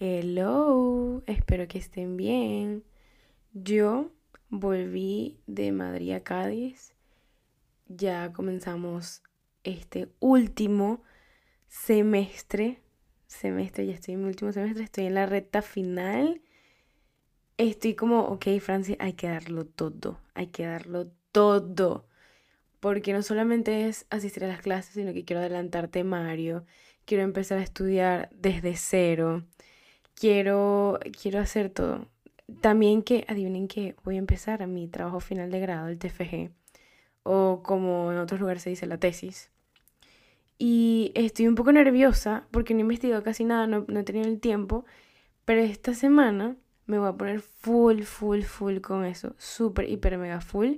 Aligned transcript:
Hello, 0.00 1.22
espero 1.26 1.68
que 1.68 1.78
estén 1.78 2.16
bien. 2.16 2.82
Yo 3.52 4.10
volví 4.48 5.38
de 5.46 5.70
Madrid 5.70 6.14
a 6.14 6.24
Cádiz. 6.24 6.94
Ya 7.86 8.32
comenzamos 8.32 9.22
este 9.62 10.08
último 10.18 11.04
semestre. 11.68 12.82
Semestre, 13.28 13.86
ya 13.86 13.94
estoy 13.94 14.14
en 14.14 14.22
mi 14.22 14.26
último 14.26 14.52
semestre, 14.52 14.82
estoy 14.82 15.06
en 15.06 15.14
la 15.14 15.26
recta 15.26 15.62
final. 15.62 16.42
Estoy 17.56 17.94
como, 17.94 18.22
ok, 18.22 18.46
Francis, 18.60 18.96
hay 18.98 19.12
que 19.12 19.28
darlo 19.28 19.64
todo, 19.64 20.18
hay 20.34 20.48
que 20.48 20.66
darlo 20.66 21.12
todo. 21.30 22.08
Porque 22.80 23.12
no 23.12 23.22
solamente 23.22 23.86
es 23.86 24.06
asistir 24.10 24.44
a 24.44 24.48
las 24.48 24.60
clases, 24.60 24.94
sino 24.94 25.12
que 25.12 25.24
quiero 25.24 25.38
adelantar 25.38 25.86
temario, 25.86 26.66
quiero 27.04 27.22
empezar 27.22 27.58
a 27.58 27.62
estudiar 27.62 28.28
desde 28.32 28.74
cero 28.74 29.44
quiero, 30.14 30.98
quiero 31.20 31.40
hacer 31.40 31.70
todo. 31.70 32.08
También 32.60 33.02
que, 33.02 33.24
adivinen 33.28 33.68
que 33.68 33.96
voy 34.04 34.16
a 34.16 34.18
empezar 34.18 34.62
a 34.62 34.66
mi 34.66 34.88
trabajo 34.88 35.20
final 35.20 35.50
de 35.50 35.60
grado, 35.60 35.88
el 35.88 35.98
TFG, 35.98 36.50
o 37.22 37.62
como 37.62 38.12
en 38.12 38.18
otros 38.18 38.40
lugares 38.40 38.62
se 38.62 38.70
dice 38.70 38.86
la 38.86 38.98
tesis. 38.98 39.50
Y 40.58 41.12
estoy 41.14 41.48
un 41.48 41.56
poco 41.56 41.72
nerviosa 41.72 42.46
porque 42.50 42.74
no 42.74 42.80
he 42.80 42.82
investigado 42.82 43.22
casi 43.22 43.44
nada, 43.44 43.66
no, 43.66 43.84
no 43.88 44.00
he 44.00 44.04
tenido 44.04 44.28
el 44.28 44.40
tiempo, 44.40 44.84
pero 45.44 45.60
esta 45.62 45.94
semana 45.94 46.56
me 46.86 46.98
voy 46.98 47.08
a 47.08 47.16
poner 47.16 47.40
full, 47.40 48.02
full, 48.02 48.42
full 48.42 48.78
con 48.80 49.04
eso, 49.04 49.34
súper, 49.38 49.88
hiper, 49.88 50.18
mega 50.18 50.40
full. 50.40 50.76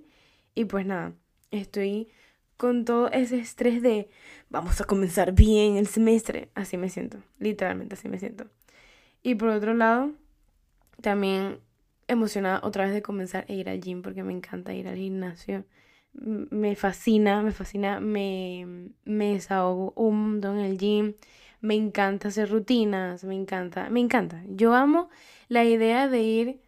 Y 0.55 0.65
pues 0.65 0.87
nada, 0.87 1.15
estoy 1.51 2.09
con 2.57 2.85
todo 2.85 3.11
ese 3.11 3.39
estrés 3.39 3.83
de 3.83 4.09
vamos 4.49 4.81
a 4.81 4.85
comenzar 4.85 5.33
bien 5.33 5.77
el 5.77 5.87
semestre. 5.87 6.51
Así 6.55 6.77
me 6.77 6.89
siento, 6.89 7.19
literalmente 7.39 7.95
así 7.95 8.09
me 8.09 8.19
siento. 8.19 8.47
Y 9.27 9.35
por 9.35 9.49
otro 9.49 9.75
lado, 9.75 10.13
también 11.03 11.59
emocionada 12.07 12.61
otra 12.63 12.85
vez 12.85 12.95
de 12.95 13.03
comenzar 13.03 13.45
a 13.49 13.53
ir 13.53 13.69
al 13.69 13.81
gym 13.81 14.01
porque 14.01 14.23
me 14.23 14.33
encanta 14.33 14.73
ir 14.73 14.87
al 14.87 14.95
gimnasio. 14.95 15.65
Me 16.13 16.77
fascina, 16.77 17.43
me 17.43 17.51
fascina, 17.51 17.99
me, 17.99 18.93
me 19.05 19.33
desahogo 19.33 19.93
un 19.97 20.31
montón 20.31 20.61
en 20.61 20.67
el 20.67 20.79
gym. 20.79 21.15
Me 21.61 21.75
encanta 21.75 22.29
hacer 22.29 22.49
rutinas, 22.51 23.25
me 23.25 23.35
encanta, 23.35 23.91
me 23.91 23.99
encanta. 23.99 24.45
Yo 24.47 24.75
amo 24.75 25.11
la 25.49 25.65
idea 25.65 26.07
de 26.07 26.23
ir 26.23 26.61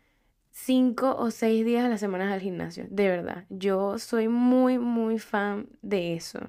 cinco 0.51 1.15
o 1.17 1.31
seis 1.31 1.65
días 1.65 1.85
a 1.85 1.89
la 1.89 1.97
semana 1.97 2.33
al 2.35 2.41
gimnasio, 2.41 2.89
de 2.91 3.09
verdad. 3.09 3.45
Yo 3.51 4.01
soy 4.01 4.27
muy, 4.27 4.81
muy 4.81 5.21
fan 5.21 5.69
de 5.83 6.17
eso. 6.17 6.41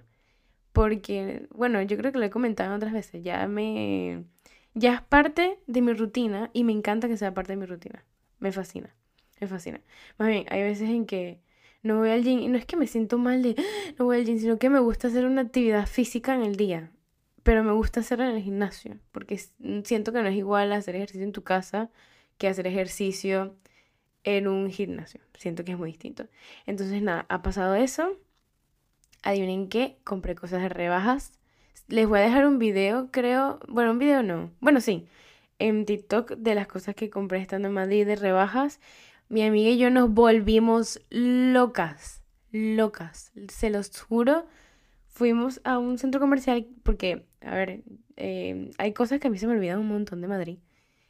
Porque, 0.73 1.47
bueno, 1.51 1.83
yo 1.83 1.97
creo 1.97 2.11
que 2.11 2.17
lo 2.17 2.25
he 2.25 2.31
comentado 2.31 2.75
otras 2.75 2.93
veces, 2.93 3.23
ya 3.23 3.47
me 3.47 4.25
ya 4.73 4.95
es 4.95 5.01
parte 5.01 5.59
de 5.67 5.81
mi 5.81 5.93
rutina 5.93 6.49
y 6.53 6.63
me 6.63 6.71
encanta 6.71 7.07
que 7.07 7.17
sea 7.17 7.33
parte 7.33 7.53
de 7.53 7.57
mi 7.57 7.65
rutina. 7.65 8.05
Me 8.39 8.51
fascina, 8.51 8.95
me 9.39 9.47
fascina. 9.47 9.81
Más 10.17 10.29
bien, 10.29 10.45
hay 10.49 10.61
veces 10.63 10.89
en 10.89 11.05
que 11.05 11.41
no 11.81 11.97
voy 11.97 12.09
al 12.09 12.23
gym 12.23 12.39
y 12.39 12.47
no 12.47 12.57
es 12.57 12.65
que 12.65 12.77
me 12.77 12.87
siento 12.87 13.17
mal 13.17 13.41
de 13.41 13.55
ah, 13.57 13.93
no 13.97 14.05
voy 14.05 14.17
al 14.17 14.25
gym, 14.25 14.39
sino 14.39 14.59
que 14.59 14.69
me 14.69 14.79
gusta 14.79 15.07
hacer 15.07 15.25
una 15.25 15.41
actividad 15.41 15.87
física 15.87 16.35
en 16.35 16.43
el 16.43 16.55
día. 16.55 16.91
Pero 17.43 17.63
me 17.63 17.71
gusta 17.71 18.01
hacerla 18.01 18.29
en 18.29 18.35
el 18.35 18.43
gimnasio, 18.43 18.99
porque 19.11 19.39
siento 19.83 20.11
que 20.11 20.21
no 20.21 20.27
es 20.27 20.35
igual 20.35 20.71
hacer 20.73 20.95
ejercicio 20.95 21.23
en 21.23 21.31
tu 21.31 21.43
casa 21.43 21.89
que 22.37 22.47
hacer 22.47 22.67
ejercicio 22.67 23.55
en 24.23 24.47
un 24.47 24.69
gimnasio. 24.69 25.21
Siento 25.37 25.63
que 25.63 25.71
es 25.71 25.77
muy 25.77 25.89
distinto. 25.89 26.27
Entonces, 26.65 27.01
nada, 27.01 27.25
ha 27.29 27.41
pasado 27.41 27.75
eso. 27.75 28.17
Adivinen 29.23 29.69
qué, 29.69 29.97
compré 30.03 30.35
cosas 30.35 30.61
de 30.61 30.69
rebajas 30.69 31.38
les 31.89 32.07
voy 32.07 32.19
a 32.19 32.23
dejar 32.23 32.45
un 32.45 32.59
video, 32.59 33.09
creo. 33.11 33.59
Bueno, 33.67 33.91
un 33.91 33.99
video 33.99 34.23
no. 34.23 34.51
Bueno, 34.59 34.79
sí. 34.79 35.07
En 35.57 35.85
TikTok 35.85 36.33
de 36.37 36.55
las 36.55 36.67
cosas 36.67 36.95
que 36.95 37.09
compré 37.09 37.41
estando 37.41 37.67
en 37.67 37.73
Madrid 37.73 38.05
de 38.05 38.15
rebajas. 38.15 38.79
Mi 39.27 39.43
amiga 39.43 39.71
y 39.71 39.77
yo 39.77 39.89
nos 39.89 40.11
volvimos 40.11 41.01
locas. 41.09 42.21
Locas. 42.51 43.31
Se 43.49 43.69
los 43.69 43.99
juro. 43.99 44.45
Fuimos 45.07 45.59
a 45.63 45.79
un 45.79 45.97
centro 45.97 46.21
comercial 46.21 46.67
porque, 46.83 47.25
a 47.41 47.55
ver, 47.55 47.81
eh, 48.15 48.71
hay 48.77 48.93
cosas 48.93 49.19
que 49.19 49.27
a 49.27 49.31
mí 49.31 49.37
se 49.37 49.47
me 49.47 49.53
olvidan 49.53 49.79
un 49.79 49.87
montón 49.87 50.21
de 50.21 50.27
Madrid. 50.27 50.59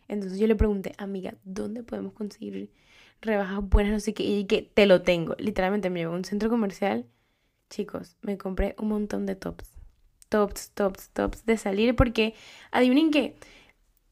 Entonces 0.07 0.39
yo 0.39 0.47
le 0.47 0.55
pregunté, 0.55 0.93
amiga, 0.97 1.35
¿dónde 1.43 1.83
podemos 1.83 2.13
conseguir 2.13 2.71
rebajas 3.21 3.61
buenas? 3.61 3.91
No 3.91 3.99
sé 3.99 4.13
qué. 4.13 4.23
Y 4.23 4.45
que 4.45 4.61
te 4.61 4.85
lo 4.85 5.01
tengo. 5.01 5.35
Literalmente 5.37 5.89
me 5.89 5.99
llevo 5.99 6.13
a 6.13 6.17
un 6.17 6.25
centro 6.25 6.49
comercial. 6.49 7.05
Chicos, 7.69 8.15
me 8.21 8.37
compré 8.37 8.75
un 8.79 8.87
montón 8.87 9.25
de 9.25 9.35
tops 9.35 9.78
tops, 10.29 10.71
tops, 10.71 11.09
tops 11.09 11.45
de 11.45 11.57
salir 11.57 11.95
porque 11.95 12.35
adivinen 12.71 13.11
que 13.11 13.35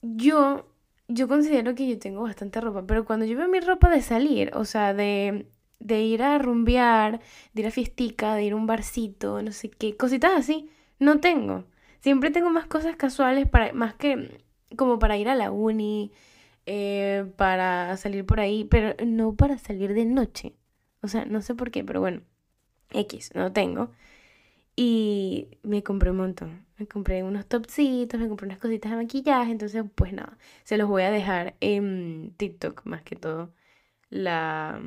yo, 0.02 0.68
yo 1.08 1.28
considero 1.28 1.76
que 1.76 1.88
yo 1.88 2.00
tengo 2.00 2.24
bastante 2.24 2.62
ropa, 2.62 2.86
pero 2.86 3.06
cuando 3.06 3.26
yo 3.26 3.38
veo 3.38 3.48
mi 3.48 3.60
ropa 3.60 3.90
de 3.90 4.02
salir, 4.02 4.52
o 4.56 4.66
sea, 4.66 4.94
de, 4.94 5.48
de 5.80 6.02
ir 6.04 6.24
a 6.24 6.38
rumbear, 6.40 7.22
de 7.54 7.62
ir 7.62 7.68
a 7.68 7.72
fiestica, 7.72 8.36
de 8.36 8.44
ir 8.44 8.54
a 8.54 8.56
un 8.56 8.68
barcito, 8.68 9.42
no 9.42 9.52
sé 9.52 9.70
qué, 9.70 9.96
cositas 9.96 10.32
así, 10.36 10.70
no 11.00 11.20
tengo. 11.20 11.66
Siempre 12.02 12.32
tengo 12.32 12.50
más 12.50 12.68
cosas 12.68 12.96
casuales 12.96 13.48
para, 13.50 13.74
más 13.74 13.96
que 13.96 14.44
como 14.76 15.00
para 15.00 15.18
ir 15.18 15.30
a 15.30 15.36
la 15.36 15.52
uni, 15.52 16.12
eh, 16.66 17.26
para 17.38 17.96
salir 17.98 18.26
por 18.26 18.40
ahí, 18.40 18.66
pero 18.66 18.96
no 19.06 19.36
para 19.36 19.58
salir 19.58 19.94
de 19.94 20.06
noche. 20.06 20.54
O 21.02 21.08
sea, 21.08 21.26
no 21.26 21.42
sé 21.42 21.56
por 21.56 21.72
qué, 21.72 21.84
pero 21.84 22.02
bueno, 22.02 22.22
X, 22.92 23.32
no 23.36 23.54
tengo. 23.54 23.92
Y 24.80 25.50
me 25.64 25.82
compré 25.84 26.12
un 26.12 26.18
montón. 26.18 26.66
Me 26.78 26.88
compré 26.88 27.24
unos 27.24 27.48
topsitos, 27.48 28.20
me 28.20 28.28
compré 28.28 28.46
unas 28.46 28.60
cositas 28.60 28.92
de 28.92 28.98
maquillaje. 28.98 29.52
Entonces, 29.52 29.84
pues 29.96 30.14
nada, 30.14 30.38
se 30.64 30.78
los 30.78 30.88
voy 30.88 31.02
a 31.02 31.10
dejar 31.12 31.56
en 31.62 32.36
TikTok 32.38 32.86
más 32.86 33.02
que 33.02 33.16
todo 33.16 33.52
la, 34.12 34.80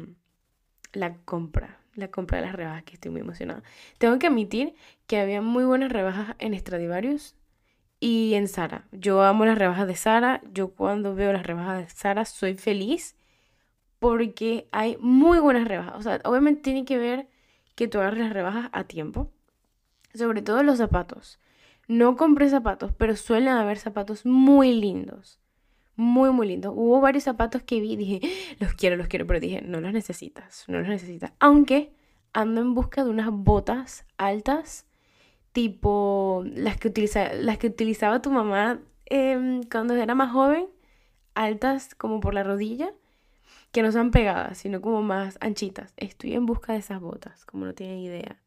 la 0.92 1.16
compra. 1.24 1.80
La 1.96 2.08
compra 2.08 2.38
de 2.38 2.46
las 2.46 2.54
rebajas, 2.54 2.84
que 2.84 2.94
estoy 2.94 3.10
muy 3.10 3.20
emocionada. 3.20 3.64
Tengo 3.98 4.18
que 4.20 4.28
admitir 4.28 4.74
que 5.08 5.18
había 5.18 5.42
muy 5.42 5.64
buenas 5.64 5.90
rebajas 5.90 6.36
en 6.38 6.56
Stradivarius 6.56 7.34
y 7.98 8.34
en 8.34 8.46
Sara. 8.46 8.86
Yo 8.92 9.22
amo 9.22 9.44
las 9.44 9.58
rebajas 9.58 9.88
de 9.88 9.96
Sara. 9.96 10.40
Yo 10.52 10.70
cuando 10.72 11.16
veo 11.16 11.32
las 11.32 11.44
rebajas 11.44 11.78
de 11.80 11.90
Sara 11.90 12.24
soy 12.24 12.54
feliz 12.54 13.16
porque 13.98 14.68
hay 14.70 14.96
muy 15.00 15.40
buenas 15.40 15.66
rebajas. 15.66 15.94
O 15.96 16.02
sea, 16.02 16.20
obviamente 16.24 16.62
tiene 16.62 16.84
que 16.84 16.96
ver 16.96 17.28
que 17.74 17.88
tú 17.88 17.98
hagas 17.98 18.16
las 18.18 18.32
rebajas 18.32 18.70
a 18.72 18.84
tiempo 18.84 19.32
sobre 20.15 20.43
todo 20.43 20.62
los 20.62 20.78
zapatos. 20.78 21.38
No 21.88 22.16
compré 22.16 22.48
zapatos, 22.48 22.93
pero 22.97 23.16
suelen 23.16 23.48
haber 23.48 23.78
zapatos 23.78 24.25
muy 24.25 24.72
lindos. 24.72 25.41
Muy, 25.97 26.31
muy 26.31 26.47
lindos. 26.47 26.72
Hubo 26.76 27.00
varios 27.00 27.25
zapatos 27.25 27.62
que 27.62 27.81
vi 27.81 27.93
y 27.93 27.97
dije, 27.97 28.21
los 28.60 28.75
quiero, 28.75 28.97
los 28.97 29.09
quiero, 29.09 29.26
pero 29.26 29.41
dije, 29.41 29.60
no 29.62 29.81
los 29.81 29.93
necesitas, 29.93 30.65
no 30.69 30.78
los 30.78 30.88
necesitas. 30.88 31.32
Aunque 31.41 31.93
ando 32.32 32.60
en 32.60 32.75
busca 32.75 33.04
de 33.04 33.10
unas 33.10 33.31
botas 33.31 34.06
altas, 34.16 34.87
tipo 35.53 36.44
las 36.47 36.77
que, 36.78 36.88
utiliza, 36.88 37.32
las 37.34 37.59
que 37.59 37.66
utilizaba 37.66 38.22
tu 38.22 38.31
mamá 38.31 38.81
em, 39.06 39.62
cuando 39.65 39.94
era 39.94 40.15
más 40.15 40.32
joven, 40.32 40.69
altas 41.34 41.94
como 41.97 42.21
por 42.21 42.34
la 42.34 42.44
rodilla, 42.44 42.92
que 43.72 43.82
no 43.82 43.92
sean 43.92 44.10
pegadas, 44.10 44.59
sino 44.59 44.81
como 44.81 45.03
más 45.03 45.38
anchitas. 45.41 45.92
Estoy 45.97 46.34
en 46.34 46.47
busca 46.47 46.72
de 46.72 46.78
esas 46.78 47.00
botas, 47.00 47.44
como 47.44 47.66
no 47.66 47.75
tienen 47.75 47.98
idea 47.98 48.41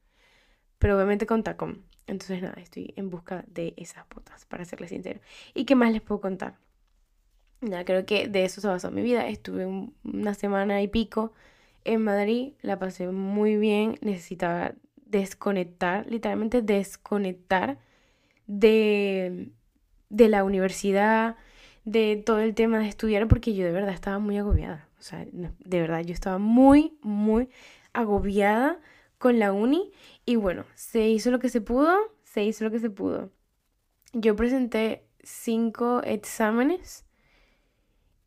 pero 0.79 0.95
obviamente 0.95 1.25
con 1.25 1.44
tacón. 1.44 1.84
Entonces 2.07 2.41
nada, 2.41 2.56
estoy 2.61 2.94
en 2.97 3.09
busca 3.09 3.45
de 3.47 3.73
esas 3.78 4.06
botas, 4.13 4.45
para 4.45 4.66
serles 4.66 4.89
sincero. 4.89 5.19
¿Y 5.53 5.66
qué 5.66 5.75
más 5.75 5.91
les 5.91 6.01
puedo 6.01 6.22
contar? 6.22 6.56
Nada, 7.61 7.85
creo 7.85 8.06
que 8.06 8.28
de 8.28 8.44
eso 8.44 8.59
se 8.59 8.67
basó 8.67 8.91
mi 8.91 9.01
vida. 9.01 9.28
Estuve 9.28 9.66
una 10.03 10.33
semana 10.33 10.81
y 10.81 10.88
pico 10.88 11.33
en 11.85 12.03
Madrid, 12.03 12.53
la 12.62 12.80
pasé 12.80 13.07
muy 13.07 13.57
bien, 13.57 13.97
necesitaba 14.01 14.74
desconectar, 15.06 16.06
literalmente 16.09 16.62
desconectar 16.62 17.77
de, 18.47 19.51
de 20.09 20.27
la 20.30 20.44
universidad, 20.44 21.36
de 21.86 22.21
todo 22.25 22.39
el 22.39 22.56
tema 22.56 22.80
de 22.80 22.88
estudiar, 22.88 23.27
porque 23.27 23.53
yo 23.53 23.65
de 23.65 23.71
verdad 23.71 23.94
estaba 23.94 24.19
muy 24.19 24.38
agobiada. 24.38 24.88
O 25.00 25.01
sea, 25.01 25.25
de 25.25 25.81
verdad, 25.81 26.01
yo 26.01 26.13
estaba 26.13 26.38
muy, 26.38 26.97
muy 27.01 27.50
agobiada 27.92 28.80
con 29.23 29.39
la 29.39 29.53
uni 29.53 29.89
y 30.25 30.35
bueno, 30.35 30.65
se 30.75 31.07
hizo 31.07 31.31
lo 31.31 31.39
que 31.39 31.47
se 31.47 31.61
pudo, 31.61 31.97
se 32.25 32.43
hizo 32.43 32.65
lo 32.65 32.71
que 32.71 32.79
se 32.79 32.89
pudo. 32.89 33.31
Yo 34.11 34.35
presenté 34.35 35.07
cinco 35.23 36.01
exámenes 36.03 37.05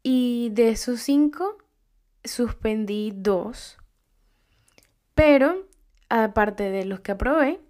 y 0.02 0.48
de 0.54 0.70
esos 0.70 1.00
cinco 1.00 1.58
suspendí 2.24 3.12
dos. 3.14 3.76
Pero 5.14 5.68
aparte 6.08 6.70
de 6.70 6.86
los 6.86 7.00
que 7.00 7.12
aprobé, 7.12 7.60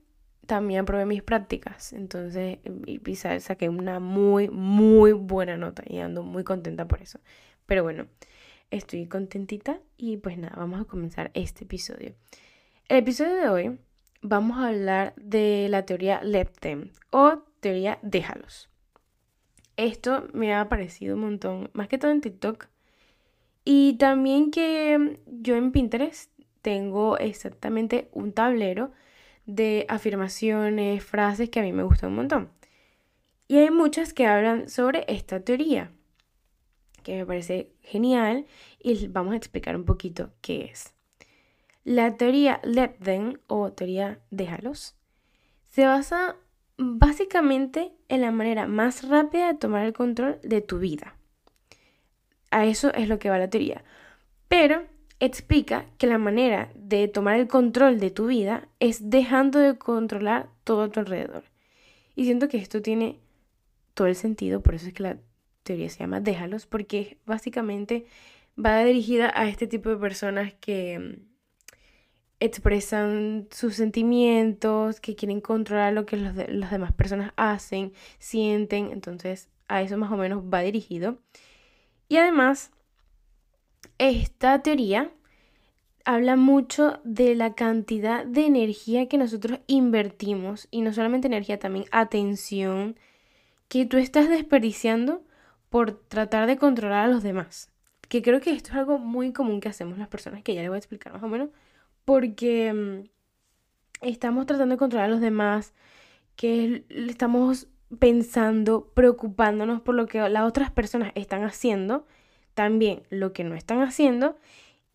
también 0.46 0.82
aprobé 0.82 1.04
mis 1.04 1.24
prácticas. 1.24 1.94
Entonces, 1.94 2.60
y, 2.86 3.16
saqué 3.16 3.68
una 3.68 3.98
muy, 3.98 4.48
muy 4.48 5.10
buena 5.10 5.56
nota 5.56 5.82
y 5.84 5.98
ando 5.98 6.22
muy 6.22 6.44
contenta 6.44 6.86
por 6.86 7.02
eso. 7.02 7.18
Pero 7.66 7.82
bueno, 7.82 8.06
estoy 8.70 9.08
contentita 9.08 9.80
y 9.96 10.16
pues 10.18 10.38
nada, 10.38 10.54
vamos 10.56 10.80
a 10.80 10.84
comenzar 10.84 11.32
este 11.34 11.64
episodio. 11.64 12.14
El 12.88 12.98
episodio 12.98 13.34
de 13.34 13.48
hoy 13.48 13.78
vamos 14.22 14.58
a 14.58 14.68
hablar 14.68 15.12
de 15.16 15.66
la 15.68 15.84
teoría 15.84 16.22
Leptem 16.22 16.92
o 17.10 17.42
teoría 17.58 17.98
déjalos. 18.02 18.70
Esto 19.76 20.28
me 20.32 20.54
ha 20.54 20.68
parecido 20.68 21.16
un 21.16 21.22
montón, 21.22 21.68
más 21.72 21.88
que 21.88 21.98
todo 21.98 22.12
en 22.12 22.20
TikTok. 22.20 22.68
Y 23.64 23.94
también 23.94 24.52
que 24.52 25.18
yo 25.26 25.56
en 25.56 25.72
Pinterest 25.72 26.30
tengo 26.62 27.18
exactamente 27.18 28.08
un 28.12 28.32
tablero 28.32 28.92
de 29.46 29.84
afirmaciones, 29.88 31.02
frases 31.02 31.50
que 31.50 31.58
a 31.58 31.64
mí 31.64 31.72
me 31.72 31.82
gustan 31.82 32.10
un 32.10 32.16
montón. 32.16 32.50
Y 33.48 33.58
hay 33.58 33.70
muchas 33.72 34.12
que 34.12 34.28
hablan 34.28 34.68
sobre 34.68 35.04
esta 35.08 35.40
teoría, 35.40 35.90
que 37.02 37.16
me 37.16 37.26
parece 37.26 37.72
genial 37.82 38.46
y 38.78 39.08
vamos 39.08 39.34
a 39.34 39.38
explicar 39.38 39.74
un 39.74 39.84
poquito 39.84 40.30
qué 40.40 40.66
es. 40.66 40.95
La 41.86 42.16
teoría 42.16 42.60
Let 42.64 42.96
Them 43.00 43.38
o 43.46 43.70
teoría 43.70 44.18
déjalos 44.32 44.96
se 45.68 45.86
basa 45.86 46.34
básicamente 46.78 47.92
en 48.08 48.22
la 48.22 48.32
manera 48.32 48.66
más 48.66 49.08
rápida 49.08 49.52
de 49.52 49.58
tomar 49.58 49.86
el 49.86 49.92
control 49.92 50.40
de 50.42 50.62
tu 50.62 50.80
vida. 50.80 51.14
A 52.50 52.66
eso 52.66 52.92
es 52.92 53.08
lo 53.08 53.20
que 53.20 53.30
va 53.30 53.38
la 53.38 53.50
teoría. 53.50 53.84
Pero 54.48 54.82
explica 55.20 55.86
que 55.96 56.08
la 56.08 56.18
manera 56.18 56.72
de 56.74 57.06
tomar 57.06 57.38
el 57.38 57.46
control 57.46 58.00
de 58.00 58.10
tu 58.10 58.26
vida 58.26 58.66
es 58.80 59.08
dejando 59.08 59.60
de 59.60 59.78
controlar 59.78 60.48
todo 60.64 60.82
a 60.82 60.88
tu 60.88 60.98
alrededor. 60.98 61.44
Y 62.16 62.24
siento 62.24 62.48
que 62.48 62.58
esto 62.58 62.82
tiene 62.82 63.20
todo 63.94 64.08
el 64.08 64.16
sentido, 64.16 64.60
por 64.60 64.74
eso 64.74 64.88
es 64.88 64.92
que 64.92 65.04
la 65.04 65.18
teoría 65.62 65.88
se 65.88 66.00
llama 66.00 66.18
Déjalos, 66.18 66.66
porque 66.66 67.18
básicamente 67.26 68.06
va 68.58 68.82
dirigida 68.82 69.30
a 69.36 69.48
este 69.48 69.68
tipo 69.68 69.88
de 69.88 69.98
personas 69.98 70.52
que 70.54 71.20
expresan 72.46 73.48
sus 73.50 73.74
sentimientos, 73.74 75.00
que 75.00 75.14
quieren 75.14 75.40
controlar 75.40 75.92
lo 75.92 76.06
que 76.06 76.16
las 76.16 76.70
demás 76.70 76.92
personas 76.92 77.32
hacen, 77.36 77.92
sienten, 78.18 78.90
entonces 78.92 79.48
a 79.68 79.82
eso 79.82 79.98
más 79.98 80.10
o 80.10 80.16
menos 80.16 80.42
va 80.42 80.60
dirigido. 80.60 81.18
Y 82.08 82.16
además, 82.16 82.70
esta 83.98 84.62
teoría 84.62 85.10
habla 86.04 86.36
mucho 86.36 87.00
de 87.02 87.34
la 87.34 87.54
cantidad 87.54 88.24
de 88.24 88.46
energía 88.46 89.08
que 89.08 89.18
nosotros 89.18 89.58
invertimos, 89.66 90.68
y 90.70 90.82
no 90.82 90.92
solamente 90.92 91.26
energía, 91.26 91.58
también 91.58 91.86
atención, 91.90 92.96
que 93.68 93.86
tú 93.86 93.96
estás 93.96 94.28
desperdiciando 94.28 95.24
por 95.68 95.92
tratar 95.92 96.46
de 96.46 96.56
controlar 96.56 97.06
a 97.06 97.08
los 97.08 97.22
demás. 97.24 97.70
Que 98.08 98.22
creo 98.22 98.40
que 98.40 98.52
esto 98.52 98.70
es 98.70 98.76
algo 98.76 98.98
muy 98.98 99.32
común 99.32 99.60
que 99.60 99.68
hacemos 99.68 99.98
las 99.98 100.06
personas, 100.06 100.44
que 100.44 100.54
ya 100.54 100.60
les 100.60 100.70
voy 100.70 100.76
a 100.76 100.78
explicar 100.78 101.12
más 101.12 101.24
o 101.24 101.28
menos, 101.28 101.50
porque 102.06 102.72
mm, 102.72 104.06
estamos 104.06 104.46
tratando 104.46 104.76
de 104.76 104.78
controlar 104.78 105.10
a 105.10 105.12
los 105.12 105.20
demás, 105.20 105.74
que 106.36 106.86
estamos 106.88 107.68
pensando, 107.98 108.90
preocupándonos 108.94 109.82
por 109.82 109.94
lo 109.94 110.06
que 110.06 110.26
las 110.28 110.44
otras 110.44 110.70
personas 110.70 111.12
están 111.14 111.44
haciendo, 111.44 112.06
también 112.54 113.02
lo 113.10 113.34
que 113.34 113.44
no 113.44 113.54
están 113.54 113.82
haciendo 113.82 114.38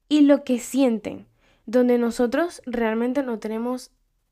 y 0.10 0.22
lo 0.22 0.44
que 0.44 0.58
sienten, 0.58 1.28
donde 1.66 2.00
nosotros 2.00 2.62
realmente 2.66 3.22
no 3.22 3.40
tenemos 3.40 3.92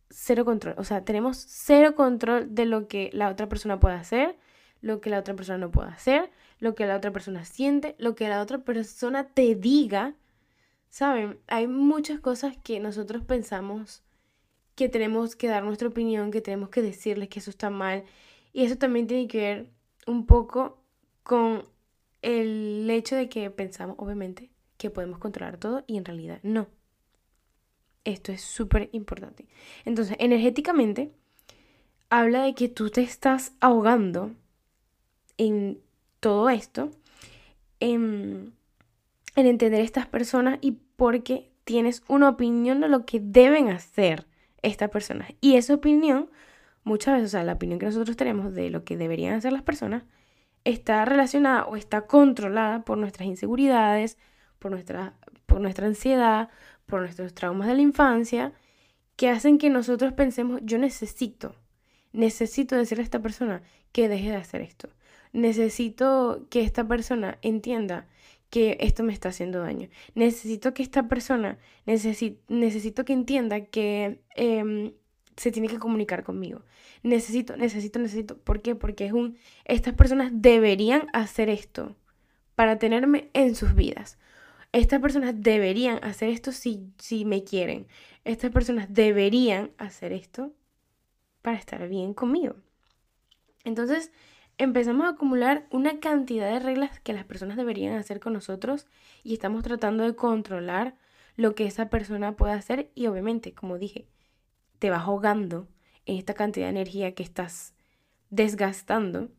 cero 0.09 0.45
control, 0.45 0.75
o 0.77 0.83
sea, 0.83 1.05
tenemos 1.05 1.37
cero 1.37 1.93
control 1.95 2.55
de 2.55 2.65
lo 2.65 2.87
que 2.87 3.11
la 3.13 3.29
otra 3.29 3.47
persona 3.47 3.79
puede 3.79 3.95
hacer, 3.95 4.35
lo 4.81 5.01
que 5.01 5.09
la 5.09 5.19
otra 5.19 5.35
persona 5.35 5.57
no 5.57 5.71
puede 5.71 5.89
hacer, 5.89 6.31
lo 6.59 6.75
que 6.75 6.85
la 6.85 6.95
otra 6.95 7.11
persona 7.11 7.45
siente, 7.45 7.95
lo 7.97 8.15
que 8.15 8.29
la 8.29 8.41
otra 8.41 8.59
persona 8.59 9.25
te 9.25 9.55
diga. 9.55 10.15
Saben, 10.89 11.39
hay 11.47 11.67
muchas 11.67 12.19
cosas 12.19 12.57
que 12.63 12.79
nosotros 12.79 13.23
pensamos 13.23 14.03
que 14.75 14.89
tenemos 14.89 15.35
que 15.35 15.47
dar 15.47 15.63
nuestra 15.63 15.89
opinión, 15.89 16.31
que 16.31 16.41
tenemos 16.41 16.69
que 16.69 16.81
decirles 16.81 17.29
que 17.29 17.39
eso 17.39 17.49
está 17.49 17.69
mal. 17.69 18.05
Y 18.53 18.63
eso 18.63 18.77
también 18.77 19.07
tiene 19.07 19.27
que 19.27 19.37
ver 19.37 19.69
un 20.07 20.25
poco 20.25 20.81
con 21.23 21.63
el 22.21 22.89
hecho 22.89 23.15
de 23.15 23.29
que 23.29 23.49
pensamos, 23.51 23.95
obviamente, 23.99 24.49
que 24.77 24.89
podemos 24.89 25.19
controlar 25.19 25.57
todo 25.57 25.83
y 25.85 25.97
en 25.97 26.05
realidad 26.05 26.39
no. 26.43 26.67
Esto 28.03 28.31
es 28.31 28.41
súper 28.41 28.89
importante. 28.93 29.47
Entonces, 29.85 30.15
energéticamente, 30.19 31.11
habla 32.09 32.43
de 32.43 32.55
que 32.55 32.69
tú 32.69 32.89
te 32.89 33.01
estás 33.01 33.53
ahogando 33.59 34.31
en 35.37 35.79
todo 36.19 36.49
esto, 36.49 36.91
en, 37.79 38.53
en 39.39 39.47
entender 39.47 39.81
estas 39.81 40.07
personas 40.07 40.59
y 40.61 40.79
porque 40.95 41.51
tienes 41.63 42.03
una 42.07 42.29
opinión 42.29 42.81
de 42.81 42.89
lo 42.89 43.05
que 43.05 43.19
deben 43.19 43.69
hacer 43.69 44.27
estas 44.61 44.89
personas. 44.89 45.33
Y 45.41 45.55
esa 45.55 45.73
opinión, 45.73 46.29
muchas 46.83 47.15
veces, 47.15 47.29
o 47.29 47.31
sea, 47.31 47.43
la 47.43 47.53
opinión 47.53 47.79
que 47.79 47.85
nosotros 47.85 48.17
tenemos 48.17 48.53
de 48.53 48.69
lo 48.69 48.83
que 48.83 48.97
deberían 48.97 49.35
hacer 49.35 49.53
las 49.53 49.61
personas, 49.61 50.03
está 50.65 51.05
relacionada 51.05 51.65
o 51.65 51.75
está 51.75 52.01
controlada 52.07 52.83
por 52.83 52.97
nuestras 52.97 53.27
inseguridades, 53.27 54.17
por 54.59 54.71
nuestra, 54.71 55.13
por 55.45 55.61
nuestra 55.61 55.87
ansiedad, 55.87 56.49
por 56.85 57.01
nuestros 57.01 57.33
traumas 57.33 57.67
de 57.67 57.75
la 57.75 57.81
infancia, 57.81 58.53
que 59.15 59.29
hacen 59.29 59.57
que 59.57 59.69
nosotros 59.69 60.13
pensemos, 60.13 60.61
yo 60.63 60.77
necesito, 60.77 61.55
necesito 62.13 62.75
decirle 62.75 63.03
a 63.03 63.05
esta 63.05 63.21
persona 63.21 63.61
que 63.91 64.09
deje 64.09 64.31
de 64.31 64.37
hacer 64.37 64.61
esto. 64.61 64.89
Necesito 65.31 66.47
que 66.49 66.61
esta 66.61 66.87
persona 66.87 67.37
entienda 67.41 68.07
que 68.49 68.77
esto 68.79 69.03
me 69.03 69.13
está 69.13 69.29
haciendo 69.29 69.59
daño. 69.59 69.89
Necesito 70.15 70.73
que 70.73 70.83
esta 70.83 71.07
persona, 71.07 71.57
necesito 71.85 73.05
que 73.05 73.13
entienda 73.13 73.65
que 73.65 74.21
em, 74.35 74.93
se 75.37 75.51
tiene 75.51 75.67
que 75.67 75.79
comunicar 75.79 76.23
conmigo. 76.23 76.63
Necesito, 77.03 77.55
necesito, 77.57 77.99
necesito. 77.99 78.37
¿Por 78.37 78.61
qué? 78.61 78.75
Porque 78.75 79.05
es 79.05 79.13
un, 79.13 79.37
estas 79.65 79.93
personas 79.93 80.31
deberían 80.33 81.07
hacer 81.13 81.49
esto 81.49 81.95
para 82.55 82.79
tenerme 82.79 83.29
en 83.33 83.55
sus 83.55 83.75
vidas. 83.75 84.17
Estas 84.71 84.99
personas 84.99 85.33
deberían 85.37 86.03
hacer 86.03 86.29
esto 86.29 86.51
si, 86.51 86.91
si 86.97 87.25
me 87.25 87.43
quieren. 87.43 87.87
Estas 88.25 88.51
personas 88.51 88.93
deberían 88.93 89.71
hacer 89.77 90.11
esto 90.11 90.51
para 91.41 91.57
estar 91.57 91.87
bien 91.87 92.13
conmigo. 92.13 92.55
Entonces, 93.63 94.11
empezamos 94.59 95.07
a 95.07 95.11
acumular 95.11 95.65
una 95.71 95.99
cantidad 95.99 96.51
de 96.51 96.59
reglas 96.59 96.99
que 96.99 97.13
las 97.13 97.23
personas 97.23 97.57
deberían 97.57 97.95
hacer 97.95 98.19
con 98.19 98.33
nosotros 98.33 98.87
y 99.23 99.33
estamos 99.33 99.63
tratando 99.63 100.03
de 100.03 100.15
controlar 100.15 100.95
lo 101.37 101.55
que 101.55 101.65
esa 101.65 101.89
persona 101.89 102.35
puede 102.35 102.53
hacer 102.53 102.91
y 102.93 103.07
obviamente, 103.07 103.53
como 103.53 103.79
dije, 103.79 104.09
te 104.77 104.89
vas 104.89 105.03
ahogando 105.03 105.69
en 106.05 106.17
esta 106.17 106.33
cantidad 106.33 106.65
de 106.65 106.71
energía 106.71 107.15
que 107.15 107.23
estás 107.23 107.73
desgastando, 108.29 109.29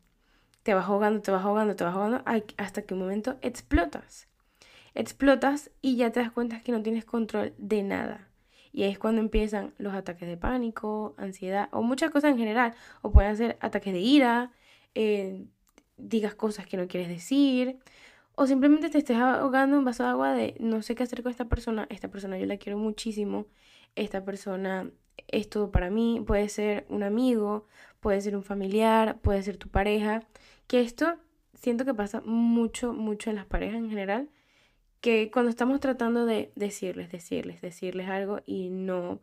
te 0.63 0.73
vas 0.73 0.87
ahogando, 0.87 1.21
te 1.21 1.31
vas 1.31 1.45
ahogando, 1.45 1.77
te 1.77 1.85
vas 1.85 1.95
ahogando 1.95 2.25
hasta 2.57 2.83
que 2.83 2.95
un 2.95 3.01
momento 3.01 3.37
explotas. 3.43 4.27
Explotas 4.95 5.71
y 5.83 5.97
ya 5.97 6.11
te 6.11 6.21
das 6.21 6.33
cuenta 6.33 6.63
que 6.63 6.73
no 6.73 6.83
tienes 6.83 7.05
control 7.05 7.53
de 7.59 7.83
nada. 7.83 8.29
Y 8.73 8.85
es 8.85 8.99
cuando 8.99 9.21
empiezan 9.21 9.75
los 9.77 9.93
ataques 9.93 10.29
de 10.29 10.37
pánico, 10.39 11.15
ansiedad 11.19 11.69
o 11.73 11.83
muchas 11.83 12.11
cosas 12.11 12.31
en 12.31 12.39
general. 12.39 12.75
O 13.03 13.13
pueden 13.13 13.37
ser 13.37 13.59
ataques 13.61 13.93
de 13.93 14.01
ira, 14.01 14.53
eh, 14.95 15.47
digas 15.97 16.35
cosas 16.35 16.67
que 16.67 16.77
no 16.77 16.89
quieres 16.89 17.09
decir. 17.09 17.79
O 18.35 18.47
simplemente 18.47 18.89
te 18.91 18.99
estés 18.99 19.17
ahogando 19.19 19.77
en 19.77 19.85
vaso 19.85 20.03
de 20.03 20.09
agua 20.09 20.33
de 20.33 20.55
no 20.61 20.83
sé 20.83 20.95
qué 20.95 21.03
hacer 21.03 21.23
con 21.23 21.31
esta 21.31 21.47
persona. 21.47 21.87
Esta 21.91 22.09
persona 22.09 22.39
yo 22.39 22.47
la 22.47 22.57
quiero 22.57 22.79
muchísimo. 22.79 23.47
Esta 23.97 24.25
persona 24.25 24.91
es 25.29 25.49
todo 25.51 25.71
para 25.71 25.91
mí. 25.91 26.23
Puede 26.27 26.49
ser 26.49 26.87
un 26.89 27.03
amigo, 27.03 27.67
puede 28.01 28.21
ser 28.21 28.37
un 28.37 28.43
familiar, 28.43 29.21
puede 29.21 29.43
ser 29.43 29.57
tu 29.59 29.69
pareja. 29.69 30.23
Que 30.67 30.81
esto 30.81 31.19
siento 31.55 31.85
que 31.85 31.95
pasa 31.95 32.23
mucho, 32.25 32.93
mucho 32.93 33.31
en 33.31 33.37
las 33.37 33.47
parejas 33.47 33.77
en 33.77 33.91
general 33.91 34.31
que 35.01 35.31
cuando 35.31 35.51
estamos 35.51 35.81
tratando 35.81 36.27
de 36.27 36.53
decirles, 36.57 37.11
decirles, 37.11 37.61
decirles 37.61 38.09
algo 38.09 38.41
y 38.47 38.69
no 38.71 39.21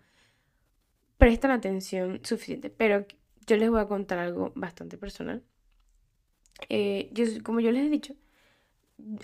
prestan 1.18 1.52
atención 1.52 2.22
suficiente. 2.24 2.70
Pero 2.70 3.06
yo 3.46 3.58
les 3.58 3.70
voy 3.70 3.80
a 3.80 3.88
contar 3.88 4.20
algo 4.20 4.52
bastante 4.56 4.98
personal. 4.98 5.44
Eh, 6.70 7.10
yo, 7.14 7.26
como 7.44 7.60
yo 7.60 7.72
les 7.72 7.86
he 7.86 7.90
dicho, 7.90 8.16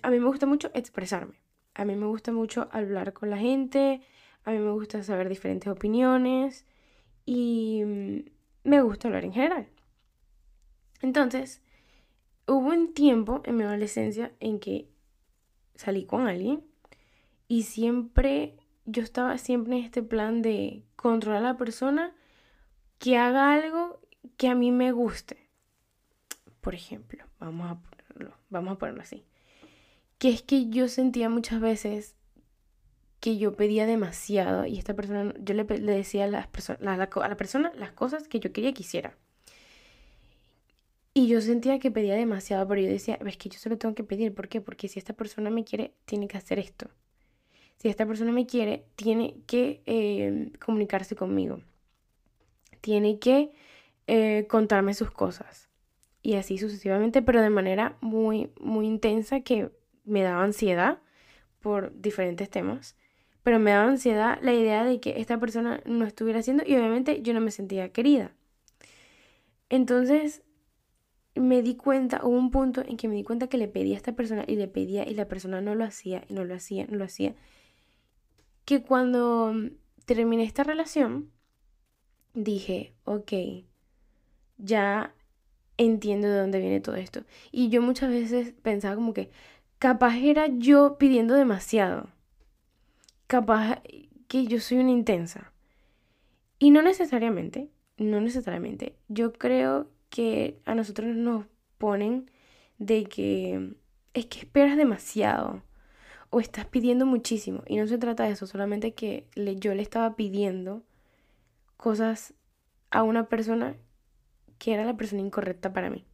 a 0.02 0.10
mí 0.10 0.20
me 0.20 0.28
gusta 0.28 0.46
mucho 0.46 0.72
expresarme. 0.74 1.42
A 1.74 1.86
mí 1.86 1.96
me 1.96 2.06
gusta 2.06 2.32
mucho 2.32 2.68
hablar 2.72 3.14
con 3.14 3.30
la 3.30 3.38
gente. 3.38 4.02
A 4.46 4.52
mí 4.52 4.60
me 4.60 4.72
gusta 4.72 5.04
saber 5.04 5.30
diferentes 5.30 5.72
opiniones. 5.72 6.66
Y 7.26 7.82
mm, 7.86 8.70
me 8.70 8.82
gusta 8.82 9.08
hablar 9.08 9.26
en 9.26 9.34
general. 9.34 9.68
Entonces, 11.02 11.62
hubo 12.48 12.70
un 12.70 12.94
tiempo 12.94 13.42
en 13.46 13.58
mi 13.58 13.64
adolescencia 13.64 14.32
en 14.40 14.60
que 14.60 14.88
salí 15.76 16.06
con 16.06 16.28
alguien 16.28 16.64
y 17.48 17.64
siempre, 17.64 18.56
yo 18.86 19.04
estaba 19.04 19.38
siempre 19.38 19.78
en 19.78 19.84
este 19.84 20.02
plan 20.02 20.42
de 20.42 20.84
controlar 20.96 21.44
a 21.44 21.48
la 21.50 21.58
persona 21.58 22.16
que 23.00 23.18
haga 23.18 23.54
algo 23.54 24.00
que 24.38 24.48
a 24.48 24.56
mí 24.56 24.72
me 24.72 24.92
guste. 24.92 25.43
Por 26.64 26.76
ejemplo, 26.76 27.26
vamos 27.40 27.70
a 27.70 27.76
ponerlo, 27.76 28.38
vamos 28.50 28.72
a 28.72 28.78
ponerlo 28.78 29.02
así. 29.02 29.26
Que 30.18 30.30
es 30.30 30.42
que 30.42 30.70
yo 30.70 30.88
sentía 30.88 31.28
muchas 31.28 31.60
veces 31.60 32.16
que 33.20 33.38
yo 33.38 33.58
pedía 33.58 33.86
demasiado 33.86 34.66
y 34.66 34.78
esta 34.78 34.94
persona, 34.94 35.34
yo 35.42 35.56
le, 35.56 35.66
decía 35.66 36.24
a, 36.24 36.28
las 36.28 36.48
a 36.70 37.28
la 37.28 37.38
persona 37.38 37.74
las 37.76 37.92
cosas 37.92 38.30
que 38.30 38.40
yo 38.40 38.54
quería 38.54 38.74
que 38.74 38.84
hiciera. 38.84 39.18
Y 41.14 41.28
yo 41.28 41.42
sentía 41.42 41.80
que 41.80 41.92
pedía 41.92 42.16
demasiado, 42.16 42.66
pero 42.66 42.80
yo 42.80 42.88
decía, 42.88 43.20
es 43.26 43.38
que 43.38 43.50
yo 43.50 43.60
solo 43.60 43.78
tengo 43.78 43.94
que 43.94 44.06
pedir. 44.06 44.34
¿Por 44.34 44.48
qué? 44.48 44.62
Porque 44.62 44.88
si 44.88 45.00
esta 45.00 45.12
persona 45.12 45.50
me 45.50 45.66
quiere, 45.66 45.94
tiene 46.06 46.30
que 46.30 46.38
hacer 46.38 46.60
esto. 46.60 46.90
Si 47.78 47.90
esta 47.90 48.06
persona 48.06 48.32
me 48.32 48.46
quiere, 48.46 48.86
tiene 48.96 49.36
que 49.48 49.84
eh, 49.86 50.54
comunicarse 50.64 51.18
conmigo. 51.18 51.60
Tiene 52.80 53.20
que 53.20 53.52
eh, 54.08 54.48
contarme 54.48 54.94
sus 54.94 55.12
cosas. 55.12 55.70
Y 56.24 56.36
así 56.36 56.58
sucesivamente, 56.58 57.22
pero 57.22 57.42
de 57.42 57.50
manera 57.52 57.98
muy, 58.02 58.50
muy 58.60 58.88
intensa 58.88 59.42
que 59.42 59.70
me 60.06 60.24
daba 60.24 60.44
ansiedad 60.44 61.00
por 61.60 61.94
diferentes 62.00 62.50
temas. 62.50 62.96
Pero 63.44 63.60
me 63.60 63.72
daba 63.72 63.90
ansiedad 63.90 64.40
la 64.42 64.54
idea 64.54 64.86
de 64.86 65.00
que 65.00 65.20
esta 65.20 65.38
persona 65.40 65.82
no 65.86 66.06
estuviera 66.06 66.40
haciendo 66.40 66.64
y 66.66 66.76
obviamente 66.76 67.22
yo 67.22 67.34
no 67.34 67.42
me 67.42 67.52
sentía 67.52 67.92
querida. 67.92 68.32
Entonces 69.70 70.44
me 71.36 71.62
di 71.62 71.76
cuenta, 71.76 72.22
hubo 72.24 72.38
un 72.38 72.52
punto 72.52 72.84
en 72.88 72.96
que 72.96 73.08
me 73.08 73.16
di 73.16 73.24
cuenta 73.24 73.48
que 73.48 73.58
le 73.58 73.68
pedía 73.68 73.96
a 73.96 73.98
esta 73.98 74.16
persona 74.16 74.46
y 74.48 74.56
le 74.56 74.68
pedía 74.68 75.08
y 75.08 75.16
la 75.16 75.28
persona 75.28 75.62
no 75.62 75.76
lo 75.76 75.84
hacía 75.84 76.24
y 76.30 76.34
no 76.34 76.46
lo 76.46 76.56
hacía, 76.56 76.86
no 76.88 76.98
lo 76.98 77.06
hacía. 77.06 77.36
Que 78.66 78.82
cuando 78.82 79.54
terminé 80.06 80.44
esta 80.44 80.64
relación, 80.64 81.32
dije, 82.34 82.94
ok, 83.04 83.34
ya 84.58 85.16
entiendo 85.78 86.28
de 86.28 86.40
dónde 86.40 86.60
viene 86.60 86.80
todo 86.80 86.96
esto. 86.96 87.24
Y 87.52 87.70
yo 87.70 87.82
muchas 87.82 88.10
veces 88.10 88.54
pensaba 88.62 88.96
como 88.96 89.14
que 89.14 89.32
capaz 89.80 90.18
era 90.18 90.48
yo 90.48 90.98
pidiendo 90.98 91.36
demasiado. 91.36 92.10
Capaz 93.28 93.82
que 94.28 94.46
yo 94.46 94.60
soy 94.60 94.78
una 94.78 94.92
intensa. 94.92 95.52
Y 96.60 96.72
no 96.72 96.82
necesariamente, 96.82 97.70
no 97.98 98.22
necesariamente. 98.22 98.96
Yo 99.08 99.34
creo 99.34 99.90
que 100.10 100.60
a 100.66 100.76
nosotros 100.76 101.16
nos 101.16 101.46
ponen 101.78 102.30
de 102.78 103.06
que 103.06 103.76
es 104.14 104.26
que 104.28 104.40
esperas 104.40 104.78
demasiado 104.78 105.64
o 106.30 106.40
estás 106.40 106.66
pidiendo 106.66 107.06
muchísimo. 107.06 107.64
Y 107.68 107.78
no 107.78 107.88
se 107.88 107.98
trata 107.98 108.24
de 108.24 108.32
eso, 108.32 108.48
solamente 108.48 108.94
que 108.94 109.28
yo 109.36 109.74
le 109.74 109.82
estaba 109.82 110.16
pidiendo 110.16 110.84
cosas 111.78 112.34
a 112.92 113.04
una 113.04 113.28
persona 113.28 113.76
que 114.58 114.74
era 114.74 114.86
la 114.86 114.98
persona 114.98 115.22
incorrecta 115.22 115.74
para 115.74 115.90
mí, 115.90 116.06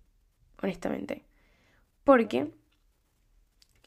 honestamente. 0.62 1.24
Porque 2.04 2.52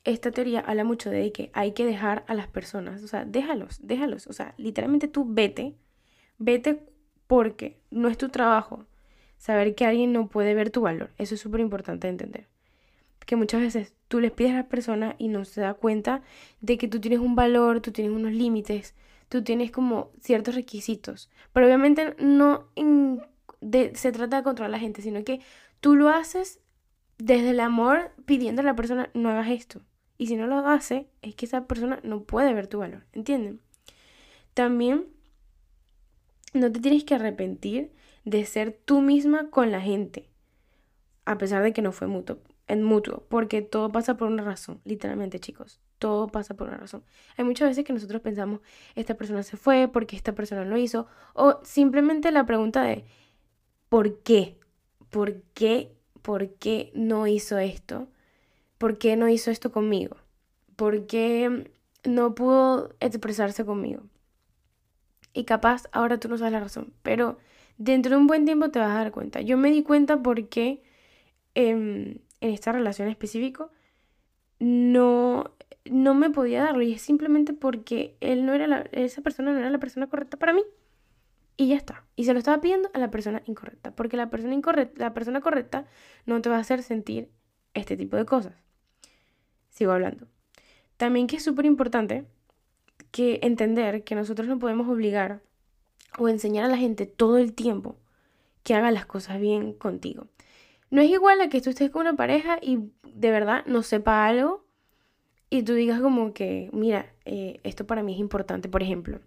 esta 0.05 0.31
teoría 0.31 0.61
habla 0.61 0.85
mucho 0.85 1.11
de 1.11 1.33
que 1.33 1.51
hay 1.53 1.73
que 1.73 1.87
dejar 1.87 2.25
a 2.27 2.35
las 2.35 2.49
personas, 2.49 3.03
o 3.03 3.09
sea, 3.09 3.25
déjalos, 3.25 3.81
déjalos, 3.83 4.27
o 4.27 4.33
sea, 4.33 4.55
literalmente 4.57 5.09
tú 5.09 5.27
vete, 5.29 5.75
vete 6.39 6.83
porque 7.27 7.79
no 7.91 8.09
es 8.09 8.19
tu 8.19 8.29
trabajo 8.29 8.85
saber 9.39 9.75
que 9.75 9.87
alguien 9.87 10.13
no 10.13 10.29
puede 10.29 10.55
ver 10.55 10.71
tu 10.71 10.83
valor. 10.83 11.11
Eso 11.19 11.35
es 11.35 11.41
súper 11.41 11.61
importante 11.61 12.07
entender. 12.09 12.47
Que 13.27 13.37
muchas 13.37 13.61
veces 13.61 13.95
tú 14.09 14.21
les 14.21 14.31
pides 14.31 14.53
a 14.53 14.57
la 14.57 14.69
persona 14.69 15.17
y 15.19 15.29
no 15.29 15.45
se 15.45 15.61
da 15.61 15.75
cuenta 15.75 16.23
de 16.61 16.79
que 16.79 16.89
tú 16.89 17.01
tienes 17.01 17.21
un 17.21 17.35
valor, 17.35 17.81
tú 17.81 17.91
tienes 17.91 18.13
unos 18.13 18.33
límites, 18.33 18.95
tú 19.29 19.43
tienes 19.43 19.71
como 19.71 20.11
ciertos 20.21 20.55
requisitos. 20.55 21.31
Pero 21.53 21.67
obviamente 21.67 22.15
no 22.19 22.69
se 23.95 24.13
trata 24.13 24.39
de 24.39 24.43
controlar 24.43 24.71
a 24.71 24.77
la 24.77 24.79
gente, 24.79 25.03
sino 25.03 25.25
que 25.25 25.41
tú 25.81 25.95
lo 25.97 26.09
haces 26.09 26.61
desde 27.19 27.51
el 27.51 27.61
amor 27.61 28.13
pidiendo 28.25 28.63
a 28.63 28.65
la 28.65 28.75
persona 28.75 29.11
no 29.15 29.31
hagas 29.31 29.49
esto. 29.51 29.81
Y 30.19 30.27
si 30.27 30.37
no 30.37 30.47
lo 30.47 30.59
hace, 30.67 31.09
es 31.21 31.35
que 31.35 31.47
esa 31.47 31.67
persona 31.67 32.01
no 32.03 32.25
puede 32.25 32.55
ver 32.55 32.67
tu 32.67 32.79
valor. 32.79 33.05
¿Entienden? 33.13 33.61
También 34.55 35.07
no 36.53 36.71
te 36.71 36.81
tienes 36.81 37.05
que 37.05 37.15
arrepentir 37.15 37.93
de 38.25 38.45
ser 38.45 38.73
tú 38.85 39.01
misma 39.01 39.51
con 39.51 39.71
la 39.71 39.81
gente, 39.81 40.29
a 41.25 41.39
pesar 41.39 41.63
de 41.63 41.73
que 41.73 41.83
no 41.83 41.93
fue 41.93 42.07
mutuo, 42.07 42.39
en 42.69 42.83
mutuo, 42.83 43.25
porque 43.29 43.63
todo 43.63 43.91
pasa 43.91 44.17
por 44.17 44.29
una 44.29 44.45
razón, 44.45 44.81
literalmente 44.85 45.41
chicos, 45.41 45.81
todo 45.99 46.29
pasa 46.29 46.55
por 46.55 46.69
una 46.69 46.77
razón. 46.77 47.05
Hay 47.37 47.45
muchas 47.45 47.69
veces 47.69 47.85
que 47.85 47.93
nosotros 47.93 48.21
pensamos, 48.21 48.61
esta 48.95 49.15
persona 49.15 49.43
se 49.43 49.57
fue 49.57 49.89
porque 49.93 50.17
esta 50.17 50.35
persona 50.35 50.65
lo 50.65 50.77
hizo, 50.77 51.07
o 51.35 51.61
simplemente 51.65 52.31
la 52.31 52.47
pregunta 52.47 52.83
de, 52.83 53.05
¿por 53.93 54.23
qué? 54.23 54.57
¿Por 55.11 55.43
qué? 55.53 55.93
¿Por 56.23 56.55
qué 56.55 56.91
no 56.95 57.27
hizo 57.27 57.59
esto? 57.59 58.09
¿Por 58.79 58.97
qué 58.97 59.17
no 59.17 59.29
hizo 59.29 59.51
esto 59.51 59.71
conmigo? 59.71 60.17
¿Por 60.77 61.07
qué 61.07 61.71
no 62.03 62.35
pudo 62.35 62.95
expresarse 63.01 63.67
conmigo? 63.67 64.05
Y 65.35 65.45
capaz 65.45 65.89
ahora 65.93 66.19
tú 66.19 66.31
no 66.31 66.39
sabes 66.39 66.55
la 66.55 66.61
razón, 66.61 66.95
pero 67.03 67.37
dentro 67.77 68.13
de 68.13 68.17
un 68.17 68.27
buen 68.27 68.47
tiempo 68.47 68.71
te 68.71 68.79
vas 68.79 68.93
a 68.93 68.95
dar 68.95 69.13
cuenta. 69.13 69.43
Yo 69.43 69.59
me 69.59 69.71
di 69.71 69.83
cuenta 69.83 70.23
porque 70.23 70.83
em, 71.55 72.17
en 72.41 72.51
esta 72.51 72.73
relación 72.73 73.09
específico 73.09 73.71
no, 74.59 75.53
no 75.85 76.15
me 76.15 76.31
podía 76.31 76.65
darlo 76.65 76.83
y 76.83 76.95
es 76.95 77.03
simplemente 77.03 77.53
porque 77.53 78.17
él 78.21 78.47
no 78.47 78.55
era 78.55 78.67
la, 78.67 78.87
esa 78.93 79.21
persona 79.21 79.53
no 79.53 79.59
era 79.59 79.69
la 79.69 79.79
persona 79.81 80.07
correcta 80.07 80.39
para 80.39 80.55
mí. 80.55 80.63
Y 81.63 81.69
ya 81.69 81.77
está. 81.77 82.05
Y 82.17 82.25
se 82.25 82.33
lo 82.33 82.41
estaba 82.41 82.61
pidiendo 82.61 82.91
a 82.93 82.99
la 82.99 83.13
persona 83.13 83.41
incorrecta. 83.47 83.93
Porque 83.93 84.17
la 84.17 84.31
persona 84.31 84.53
incorrecta, 84.53 85.01
la 85.01 85.15
persona 85.15 85.41
correcta 85.41 85.87
no 86.27 86.43
te 86.43 86.49
va 86.49 86.57
a 86.57 86.59
hacer 86.59 86.83
sentir 86.83 87.29
este 87.73 87.97
tipo 87.97 88.17
de 88.17 88.25
cosas. 88.25 88.55
Sigo 89.71 89.93
hablando. 89.93 90.27
También 90.97 91.29
que 91.29 91.37
es 91.37 91.45
súper 91.45 91.65
importante 91.65 92.27
que 93.13 93.39
entender 93.45 94.03
que 94.03 94.17
nosotros 94.17 94.49
no 94.49 94.59
podemos 94.59 94.89
obligar 94.89 95.41
o 96.19 96.29
enseñar 96.29 96.65
a 96.65 96.69
la 96.69 96.77
gente 96.77 97.07
todo 97.07 97.39
el 97.39 97.53
tiempo 97.53 97.95
que 98.65 98.75
haga 98.75 98.91
las 98.91 99.07
cosas 99.07 99.39
bien 99.39 99.73
contigo. 99.73 100.27
No 100.91 101.01
es 101.01 101.11
igual 101.11 101.41
a 101.43 101.49
que 101.49 101.61
tú 101.61 101.71
estés 101.71 101.91
con 101.91 102.03
una 102.03 102.17
pareja 102.17 102.59
y 102.61 102.91
de 103.05 103.31
verdad 103.31 103.65
no 103.67 103.85
sepa 103.85 104.27
algo 104.27 104.65
y 105.49 105.63
tú 105.63 105.75
digas 105.75 106.01
como 106.01 106.35
que, 106.35 106.71
mira, 106.73 107.15
eh, 107.25 107.61
esto 107.63 107.87
para 107.87 108.03
mí 108.03 108.15
es 108.15 108.19
importante, 108.19 108.69
por 108.69 108.83
ejemplo. 108.83 109.21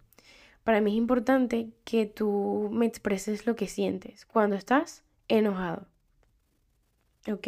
Para 0.65 0.81
mí 0.81 0.93
es 0.93 0.97
importante 0.97 1.69
que 1.83 2.07
tú 2.07 2.69
me 2.71 2.87
expreses 2.87 3.45
lo 3.45 3.55
que 3.55 3.67
sientes 3.67 4.25
cuando 4.25 4.55
estás 4.55 5.03
enojado. 5.27 5.85
Ok. 7.31 7.47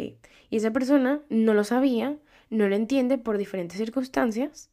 Y 0.50 0.56
esa 0.56 0.72
persona 0.72 1.20
no 1.28 1.52
lo 1.52 1.64
sabía, 1.64 2.16
no 2.48 2.68
lo 2.68 2.76
entiende 2.76 3.18
por 3.18 3.36
diferentes 3.36 3.76
circunstancias 3.76 4.70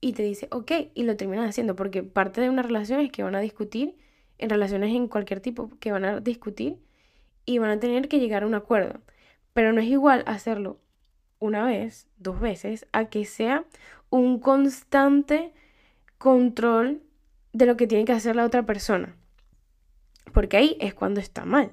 y 0.00 0.14
te 0.14 0.22
dice, 0.22 0.48
ok, 0.50 0.72
y 0.94 1.02
lo 1.02 1.18
terminas 1.18 1.46
haciendo, 1.46 1.76
porque 1.76 2.02
parte 2.02 2.40
de 2.40 2.48
una 2.48 2.62
relación 2.62 3.00
es 3.00 3.12
que 3.12 3.22
van 3.22 3.34
a 3.34 3.40
discutir, 3.40 3.98
en 4.38 4.48
relaciones 4.48 4.94
en 4.94 5.06
cualquier 5.06 5.40
tipo, 5.40 5.70
que 5.78 5.92
van 5.92 6.06
a 6.06 6.20
discutir 6.20 6.78
y 7.44 7.58
van 7.58 7.70
a 7.70 7.80
tener 7.80 8.08
que 8.08 8.18
llegar 8.18 8.44
a 8.44 8.46
un 8.46 8.54
acuerdo. 8.54 9.02
Pero 9.52 9.74
no 9.74 9.82
es 9.82 9.88
igual 9.88 10.24
hacerlo 10.26 10.80
una 11.38 11.66
vez, 11.66 12.08
dos 12.16 12.40
veces, 12.40 12.86
a 12.92 13.10
que 13.10 13.26
sea 13.26 13.66
un 14.08 14.40
constante 14.40 15.52
control 16.16 17.02
de 17.54 17.66
lo 17.66 17.76
que 17.76 17.86
tiene 17.86 18.04
que 18.04 18.12
hacer 18.12 18.36
la 18.36 18.44
otra 18.44 18.66
persona. 18.66 19.16
Porque 20.34 20.56
ahí 20.56 20.76
es 20.80 20.92
cuando 20.92 21.20
está 21.20 21.44
mal. 21.44 21.72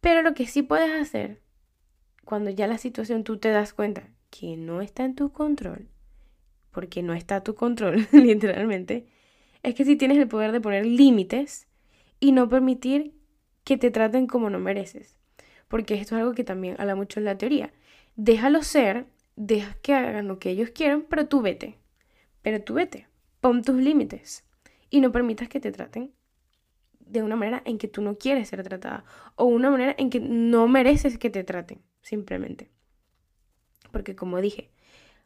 Pero 0.00 0.22
lo 0.22 0.34
que 0.34 0.46
sí 0.46 0.62
puedes 0.62 0.92
hacer, 0.92 1.42
cuando 2.24 2.48
ya 2.48 2.68
la 2.68 2.78
situación 2.78 3.24
tú 3.24 3.38
te 3.38 3.50
das 3.50 3.74
cuenta 3.74 4.08
que 4.30 4.56
no 4.56 4.80
está 4.80 5.04
en 5.04 5.16
tu 5.16 5.32
control, 5.32 5.88
porque 6.70 7.02
no 7.02 7.12
está 7.12 7.36
a 7.36 7.44
tu 7.44 7.56
control, 7.56 8.06
literalmente, 8.12 9.06
es 9.64 9.74
que 9.74 9.84
si 9.84 9.96
tienes 9.96 10.18
el 10.18 10.28
poder 10.28 10.52
de 10.52 10.60
poner 10.60 10.86
límites 10.86 11.66
y 12.20 12.30
no 12.30 12.48
permitir 12.48 13.14
que 13.64 13.76
te 13.76 13.90
traten 13.90 14.28
como 14.28 14.48
no 14.48 14.60
mereces. 14.60 15.18
Porque 15.66 15.94
esto 15.94 16.14
es 16.14 16.20
algo 16.20 16.34
que 16.34 16.44
también 16.44 16.76
habla 16.78 16.94
mucho 16.94 17.18
en 17.18 17.24
la 17.24 17.36
teoría. 17.36 17.72
Déjalo 18.14 18.62
ser, 18.62 19.06
deja 19.34 19.74
que 19.82 19.94
hagan 19.94 20.28
lo 20.28 20.38
que 20.38 20.50
ellos 20.50 20.70
quieran, 20.70 21.04
pero 21.08 21.26
tú 21.26 21.42
vete. 21.42 21.78
Pero 22.42 22.62
tú 22.62 22.74
vete. 22.74 23.08
Pon 23.40 23.62
tus 23.62 23.76
límites. 23.76 24.44
Y 24.92 25.00
no 25.00 25.10
permitas 25.10 25.48
que 25.48 25.58
te 25.58 25.72
traten 25.72 26.12
de 27.00 27.22
una 27.22 27.34
manera 27.34 27.62
en 27.64 27.78
que 27.78 27.88
tú 27.88 28.02
no 28.02 28.18
quieres 28.18 28.48
ser 28.48 28.62
tratada. 28.62 29.04
O 29.36 29.46
una 29.46 29.70
manera 29.70 29.94
en 29.96 30.10
que 30.10 30.20
no 30.20 30.68
mereces 30.68 31.16
que 31.16 31.30
te 31.30 31.42
traten, 31.44 31.80
simplemente. 32.02 32.70
Porque 33.90 34.14
como 34.14 34.40
dije, 34.40 34.70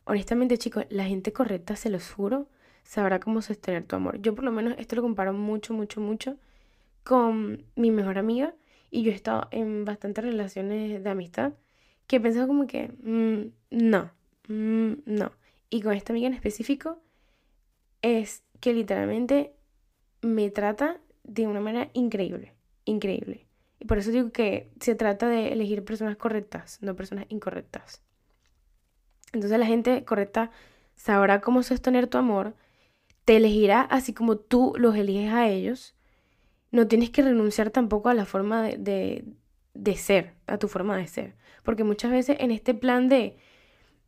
honestamente 0.05 0.57
chicos, 0.57 0.87
la 0.89 1.05
gente 1.05 1.33
correcta, 1.33 1.75
se 1.75 1.91
los 1.91 2.09
juro, 2.11 2.49
sabrá 2.85 3.19
cómo 3.19 3.43
sostener 3.43 3.83
tu 3.85 3.97
amor. 3.97 4.23
Yo 4.23 4.37
por 4.37 4.45
lo 4.45 4.53
menos 4.53 4.77
esto 4.79 4.95
lo 4.95 5.03
comparo 5.03 5.33
mucho, 5.33 5.75
mucho, 5.75 6.01
mucho 6.01 6.39
con 7.03 7.65
mi 7.75 7.91
mejor 7.91 8.19
amiga 8.19 8.55
y 8.91 9.03
yo 9.03 9.11
he 9.11 9.15
estado 9.17 9.49
en 9.51 9.85
bastantes 9.85 10.25
relaciones 10.25 11.03
de 11.03 11.11
amistad 11.11 11.55
que 12.07 12.17
he 12.17 12.21
pensado 12.21 12.47
como 12.47 12.69
que, 12.69 12.93
mm, 13.03 13.51
no, 13.71 14.13
mm, 14.47 14.93
no. 15.07 15.33
Y 15.71 15.83
con 15.83 15.93
esta 15.95 16.13
amiga 16.13 16.29
en 16.29 16.35
específico 16.35 17.03
es 18.03 18.45
que 18.61 18.73
literalmente 18.73 19.55
me 20.23 20.51
trata 20.51 21.01
de 21.25 21.47
una 21.47 21.61
manera 21.61 21.91
increíble, 21.93 22.55
increíble. 22.85 23.47
Y 23.79 23.85
por 23.85 23.99
eso 23.99 24.11
digo 24.11 24.31
que 24.31 24.71
se 24.81 24.95
trata 24.95 25.29
de 25.29 25.53
elegir 25.53 25.85
personas 25.85 26.17
correctas, 26.17 26.79
no 26.81 26.97
personas 26.97 27.27
incorrectas. 27.29 28.03
Entonces 29.33 29.59
la 29.59 29.67
gente 29.67 30.05
correcta 30.05 30.51
sabrá 30.95 31.41
cómo 31.41 31.63
sostener 31.63 32.07
tu 32.07 32.19
amor, 32.19 32.55
te 33.25 33.37
elegirá 33.37 33.83
así 33.83 34.15
como 34.15 34.37
tú 34.37 34.73
los 34.79 34.97
eliges 34.97 35.33
a 35.33 35.49
ellos. 35.49 35.95
No 36.71 36.87
tienes 36.87 37.11
que 37.11 37.23
renunciar 37.23 37.71
tampoco 37.71 38.09
a 38.09 38.15
la 38.15 38.25
forma 38.25 38.63
de, 38.63 39.25
de 39.75 39.97
ser, 39.97 40.35
a 40.47 40.59
tu 40.59 40.69
forma 40.69 40.97
de 40.97 41.07
ser. 41.07 41.35
Porque 41.63 41.85
muchas 41.85 42.13
veces 42.13 42.37
en 42.41 42.51
este 42.51 42.73
plan 42.73 43.09
de 43.09 43.37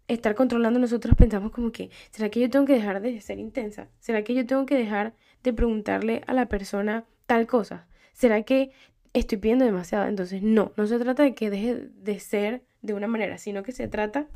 estar 0.09 0.35
controlando 0.35 0.79
nosotros 0.79 1.15
pensamos 1.17 1.53
como 1.53 1.71
que, 1.71 1.91
¿será 2.11 2.31
que 2.31 2.41
yo 2.41 2.51
tengo 2.51 2.67
que 2.67 2.73
dejar 2.73 3.01
de 3.01 3.21
ser 3.21 3.39
intensa? 3.39 3.89
¿Será 4.01 4.25
que 4.25 4.35
yo 4.35 4.47
tengo 4.47 4.67
que 4.67 4.75
dejar 4.75 5.15
de 5.43 5.53
preguntarle 5.53 6.23
a 6.27 6.33
la 6.33 6.47
persona 6.47 7.05
tal 7.27 7.47
cosa? 7.47 7.87
¿Será 8.15 8.43
que 8.43 8.73
estoy 9.13 9.39
pidiendo 9.39 9.65
demasiado? 9.65 10.07
Entonces, 10.07 10.43
no, 10.43 10.73
no 10.77 10.87
se 10.87 10.99
trata 10.99 11.23
de 11.23 11.35
que 11.35 11.51
deje 11.51 11.91
de 11.95 12.19
ser 12.21 12.65
de 12.83 12.95
una 12.95 13.07
manera, 13.07 13.39
sino 13.39 13.63
que 13.63 13.73
se 13.73 13.87
trata 13.87 14.27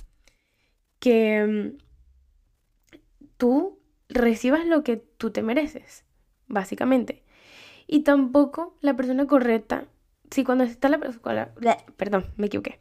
que 0.99 1.45
mm, 1.45 2.97
tú 3.37 3.81
recibas 4.09 4.67
lo 4.67 4.85
que 4.85 4.99
tú 4.99 5.31
te 5.31 5.43
mereces, 5.43 6.05
básicamente. 6.49 7.23
Y 7.87 8.01
tampoco 8.01 8.77
la 8.81 8.95
persona 8.95 9.27
correcta, 9.27 9.87
si 10.31 10.45
cuando 10.45 10.65
está 10.65 10.89
la 10.89 10.99
persona, 10.99 11.53
perdón, 11.97 12.27
me 12.37 12.47
equivoqué, 12.47 12.79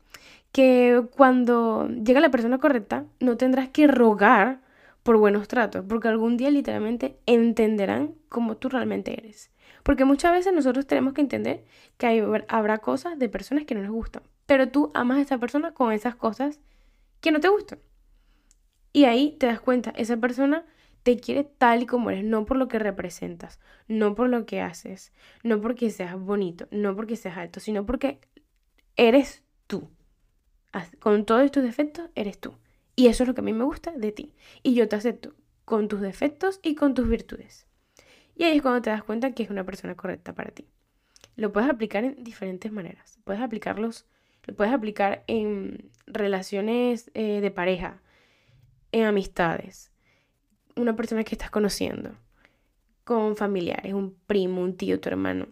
que 0.51 1.03
cuando 1.15 1.87
llega 1.87 2.19
la 2.19 2.31
persona 2.31 2.57
correcta 2.57 3.05
no 3.19 3.37
tendrás 3.37 3.69
que 3.69 3.87
rogar 3.87 4.61
por 5.03 5.17
buenos 5.17 5.47
tratos, 5.47 5.83
porque 5.87 6.07
algún 6.07 6.37
día 6.37 6.51
literalmente 6.51 7.17
entenderán 7.25 8.15
cómo 8.29 8.57
tú 8.57 8.69
realmente 8.69 9.13
eres. 9.13 9.51
Porque 9.83 10.05
muchas 10.05 10.31
veces 10.31 10.53
nosotros 10.53 10.85
tenemos 10.85 11.13
que 11.13 11.21
entender 11.21 11.63
que 11.97 12.05
hay, 12.05 12.23
habrá 12.49 12.77
cosas 12.79 13.17
de 13.17 13.29
personas 13.29 13.65
que 13.65 13.73
no 13.73 13.81
nos 13.81 13.91
gustan, 13.91 14.23
pero 14.45 14.69
tú 14.69 14.91
amas 14.93 15.17
a 15.17 15.21
esa 15.21 15.37
persona 15.39 15.73
con 15.73 15.91
esas 15.91 16.15
cosas 16.15 16.59
que 17.19 17.31
no 17.31 17.39
te 17.39 17.47
gustan. 17.47 17.79
Y 18.93 19.05
ahí 19.05 19.37
te 19.39 19.47
das 19.47 19.61
cuenta, 19.61 19.91
esa 19.95 20.17
persona 20.17 20.65
te 21.03 21.17
quiere 21.17 21.43
tal 21.43 21.83
y 21.83 21.85
como 21.85 22.11
eres, 22.11 22.23
no 22.23 22.45
por 22.45 22.57
lo 22.57 22.67
que 22.67 22.77
representas, 22.77 23.59
no 23.87 24.13
por 24.13 24.29
lo 24.29 24.45
que 24.45 24.61
haces, 24.61 25.13
no 25.43 25.61
porque 25.61 25.89
seas 25.89 26.19
bonito, 26.19 26.67
no 26.69 26.95
porque 26.95 27.15
seas 27.15 27.37
alto, 27.37 27.59
sino 27.59 27.85
porque 27.85 28.19
eres 28.97 29.43
tú. 29.65 29.89
Con 30.99 31.25
todos 31.25 31.51
tus 31.51 31.63
defectos, 31.63 32.09
eres 32.15 32.39
tú. 32.39 32.53
Y 32.95 33.07
eso 33.07 33.23
es 33.23 33.27
lo 33.27 33.33
que 33.33 33.41
a 33.41 33.43
mí 33.43 33.53
me 33.53 33.63
gusta 33.63 33.91
de 33.91 34.11
ti. 34.11 34.33
Y 34.63 34.73
yo 34.73 34.87
te 34.87 34.95
acepto 34.95 35.33
con 35.65 35.87
tus 35.87 36.01
defectos 36.01 36.59
y 36.63 36.75
con 36.75 36.93
tus 36.93 37.07
virtudes. 37.07 37.65
Y 38.35 38.43
ahí 38.43 38.57
es 38.57 38.61
cuando 38.61 38.81
te 38.81 38.89
das 38.89 39.03
cuenta 39.03 39.31
que 39.31 39.43
es 39.43 39.49
una 39.49 39.63
persona 39.63 39.95
correcta 39.95 40.33
para 40.33 40.51
ti. 40.51 40.67
Lo 41.35 41.51
puedes 41.51 41.69
aplicar 41.69 42.03
en 42.03 42.23
diferentes 42.23 42.71
maneras. 42.71 43.19
Puedes 43.23 43.41
lo 44.47 44.55
puedes 44.55 44.73
aplicar 44.73 45.23
en 45.27 45.91
relaciones 46.07 47.11
eh, 47.13 47.41
de 47.41 47.51
pareja, 47.51 48.01
en 48.91 49.05
amistades, 49.05 49.91
una 50.75 50.95
persona 50.95 51.23
que 51.23 51.35
estás 51.35 51.51
conociendo, 51.51 52.15
con 53.03 53.35
familiares, 53.35 53.93
un 53.93 54.15
primo, 54.27 54.61
un 54.61 54.75
tío, 54.77 54.99
tu 54.99 55.09
hermano. 55.09 55.47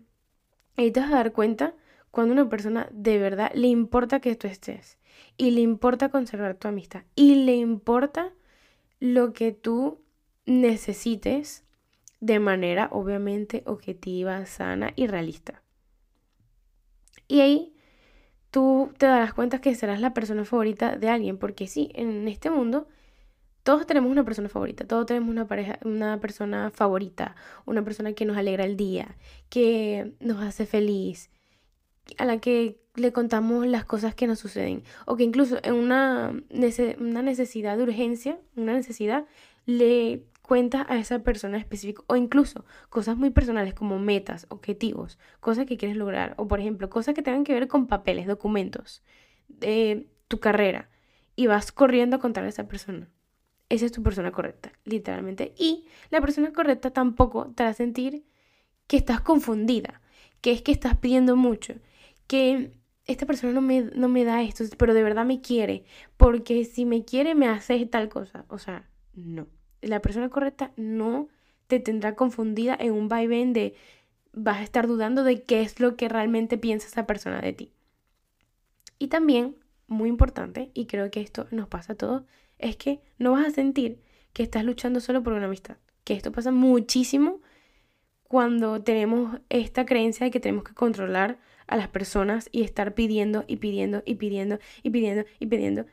Y 0.77 0.91
te 0.91 0.99
vas 0.99 1.11
a 1.11 1.15
dar 1.15 1.31
cuenta 1.33 1.75
cuando 2.11 2.33
una 2.33 2.49
persona 2.49 2.87
de 2.91 3.17
verdad 3.19 3.51
le 3.53 3.67
importa 3.67 4.19
que 4.19 4.35
tú 4.35 4.47
estés 4.47 4.98
y 5.37 5.51
le 5.51 5.61
importa 5.61 6.09
conservar 6.09 6.55
tu 6.55 6.67
amistad 6.67 7.03
y 7.15 7.35
le 7.45 7.55
importa 7.55 8.33
lo 8.99 9.33
que 9.33 9.51
tú 9.51 10.01
necesites 10.45 11.63
de 12.19 12.39
manera 12.39 12.89
obviamente 12.91 13.63
objetiva, 13.65 14.45
sana 14.45 14.91
y 14.95 15.07
realista. 15.07 15.63
Y 17.27 17.41
ahí 17.41 17.73
tú 18.51 18.91
te 18.97 19.05
darás 19.05 19.33
cuenta 19.33 19.61
que 19.61 19.75
serás 19.75 20.01
la 20.01 20.13
persona 20.13 20.43
favorita 20.43 20.97
de 20.97 21.09
alguien, 21.09 21.37
porque 21.37 21.67
sí, 21.67 21.91
en 21.93 22.27
este 22.27 22.49
mundo 22.49 22.87
todos 23.63 23.85
tenemos 23.85 24.11
una 24.11 24.23
persona 24.23 24.49
favorita, 24.49 24.85
todos 24.87 25.05
tenemos 25.05 25.29
una 25.29 25.47
pareja, 25.47 25.79
una 25.83 26.19
persona 26.19 26.71
favorita, 26.71 27.35
una 27.65 27.83
persona 27.83 28.13
que 28.13 28.25
nos 28.25 28.37
alegra 28.37 28.65
el 28.65 28.77
día, 28.77 29.15
que 29.49 30.13
nos 30.19 30.41
hace 30.41 30.65
feliz, 30.65 31.29
a 32.17 32.25
la 32.25 32.39
que 32.39 32.79
le 32.95 33.11
contamos 33.11 33.65
las 33.67 33.85
cosas 33.85 34.15
que 34.15 34.27
nos 34.27 34.39
suceden, 34.39 34.83
o 35.05 35.15
que 35.15 35.23
incluso 35.23 35.57
en 35.63 35.73
una, 35.73 36.33
una 36.99 37.21
necesidad 37.21 37.77
de 37.77 37.83
urgencia, 37.83 38.39
una 38.55 38.73
necesidad, 38.73 39.25
le 39.65 40.23
cuentas 40.41 40.85
a 40.89 40.97
esa 40.97 41.19
persona 41.19 41.57
específica, 41.57 42.03
o 42.07 42.15
incluso 42.15 42.65
cosas 42.89 43.15
muy 43.17 43.29
personales 43.29 43.73
como 43.73 43.99
metas, 43.99 44.47
objetivos, 44.49 45.19
cosas 45.39 45.65
que 45.65 45.77
quieres 45.77 45.95
lograr, 45.95 46.33
o 46.37 46.47
por 46.47 46.59
ejemplo, 46.59 46.89
cosas 46.89 47.13
que 47.13 47.21
tengan 47.21 47.43
que 47.43 47.53
ver 47.53 47.67
con 47.67 47.87
papeles, 47.87 48.25
documentos, 48.25 49.03
de 49.47 50.07
tu 50.27 50.39
carrera, 50.39 50.89
y 51.35 51.47
vas 51.47 51.71
corriendo 51.71 52.17
a 52.17 52.19
contarle 52.19 52.47
a 52.47 52.49
esa 52.49 52.67
persona. 52.67 53.09
Esa 53.69 53.85
es 53.85 53.91
tu 53.91 54.01
persona 54.01 54.31
correcta, 54.31 54.71
literalmente. 54.83 55.53
Y 55.55 55.85
la 56.09 56.19
persona 56.19 56.51
correcta 56.51 56.89
tampoco 56.89 57.51
te 57.55 57.63
hará 57.63 57.73
sentir 57.73 58.25
que 58.87 58.97
estás 58.97 59.21
confundida, 59.21 60.01
que 60.41 60.51
es 60.51 60.63
que 60.63 60.71
estás 60.71 60.97
pidiendo 60.97 61.35
mucho, 61.35 61.75
que 62.29 62.73
esta 63.05 63.25
persona 63.25 63.51
no 63.53 63.61
me, 63.61 63.81
no 63.81 64.07
me 64.07 64.23
da 64.23 64.43
esto, 64.43 64.63
pero 64.77 64.93
de 64.93 65.01
verdad 65.01 65.25
me 65.25 65.41
quiere, 65.41 65.83
porque 66.15 66.63
si 66.63 66.85
me 66.85 67.03
quiere 67.03 67.33
me 67.33 67.47
hace 67.47 67.83
tal 67.87 68.07
cosa. 68.07 68.45
O 68.49 68.59
sea, 68.59 68.87
no. 69.15 69.47
La 69.81 69.99
persona 69.99 70.29
correcta 70.29 70.71
no 70.77 71.27
te 71.65 71.79
tendrá 71.79 72.15
confundida 72.15 72.77
en 72.79 72.93
un 72.93 73.09
vaivén 73.09 73.51
de 73.51 73.73
vas 74.31 74.57
a 74.59 74.63
estar 74.63 74.85
dudando 74.85 75.23
de 75.23 75.41
qué 75.41 75.61
es 75.61 75.79
lo 75.79 75.97
que 75.97 76.07
realmente 76.07 76.59
piensa 76.59 76.87
esa 76.87 77.07
persona 77.07 77.41
de 77.41 77.53
ti. 77.53 77.73
Y 78.99 79.07
también, 79.07 79.55
muy 79.87 80.07
importante, 80.07 80.69
y 80.75 80.85
creo 80.85 81.09
que 81.09 81.21
esto 81.21 81.47
nos 81.49 81.67
pasa 81.67 81.93
a 81.93 81.97
todos, 81.97 82.25
es 82.59 82.77
que 82.77 83.01
no 83.17 83.31
vas 83.31 83.47
a 83.47 83.51
sentir 83.51 84.03
que 84.33 84.43
estás 84.43 84.63
luchando 84.63 84.99
solo 84.99 85.23
por 85.23 85.33
una 85.33 85.47
amistad. 85.47 85.77
Que 86.03 86.13
esto 86.13 86.31
pasa 86.31 86.51
muchísimo 86.51 87.41
cuando 88.21 88.83
tenemos 88.83 89.39
esta 89.49 89.87
creencia 89.87 90.25
de 90.25 90.31
que 90.31 90.39
tenemos 90.39 90.63
que 90.63 90.75
controlar 90.75 91.39
a 91.69 91.77
las 91.77 91.87
personas 91.87 92.49
y 92.51 92.63
estar 92.63 92.95
pidiendo 92.95 93.45
y 93.47 93.57
pidiendo 93.57 94.01
y 94.05 94.15
pidiendo 94.15 94.59
y 94.83 94.89
pidiendo 94.89 95.25
y 95.39 95.45
pidiendo. 95.45 95.85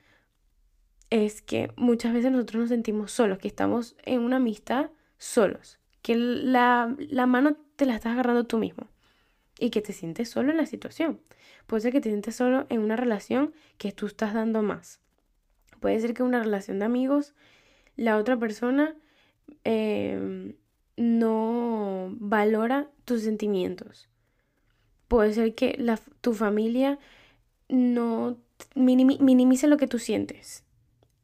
Es 1.10 1.42
que 1.42 1.70
muchas 1.76 2.12
veces 2.12 2.32
nosotros 2.32 2.62
nos 2.62 2.68
sentimos 2.70 3.12
solos, 3.12 3.38
que 3.38 3.48
estamos 3.48 3.96
en 4.04 4.20
una 4.20 4.36
amistad 4.36 4.90
solos, 5.18 5.78
que 6.02 6.16
la, 6.16 6.96
la 6.98 7.26
mano 7.26 7.56
te 7.76 7.86
la 7.86 7.94
estás 7.94 8.14
agarrando 8.14 8.44
tú 8.44 8.58
mismo 8.58 8.88
y 9.58 9.70
que 9.70 9.82
te 9.82 9.92
sientes 9.92 10.30
solo 10.30 10.50
en 10.50 10.56
la 10.56 10.66
situación. 10.66 11.20
Puede 11.66 11.82
ser 11.82 11.92
que 11.92 12.00
te 12.00 12.08
sientes 12.08 12.34
solo 12.34 12.66
en 12.68 12.80
una 12.80 12.96
relación 12.96 13.52
que 13.78 13.92
tú 13.92 14.06
estás 14.06 14.34
dando 14.34 14.62
más. 14.62 15.00
Puede 15.80 16.00
ser 16.00 16.14
que 16.14 16.22
una 16.22 16.42
relación 16.42 16.78
de 16.78 16.86
amigos, 16.86 17.34
la 17.96 18.16
otra 18.16 18.38
persona 18.38 18.96
em, 19.64 20.54
no 20.96 22.14
valora 22.18 22.90
tus 23.04 23.22
sentimientos. 23.22 24.08
Puede 25.08 25.32
ser 25.32 25.54
que 25.54 25.78
tu 26.20 26.34
familia 26.34 26.98
no 27.68 28.38
minimice 28.74 29.66
lo 29.66 29.76
que 29.76 29.86
tú 29.86 29.98
sientes. 29.98 30.64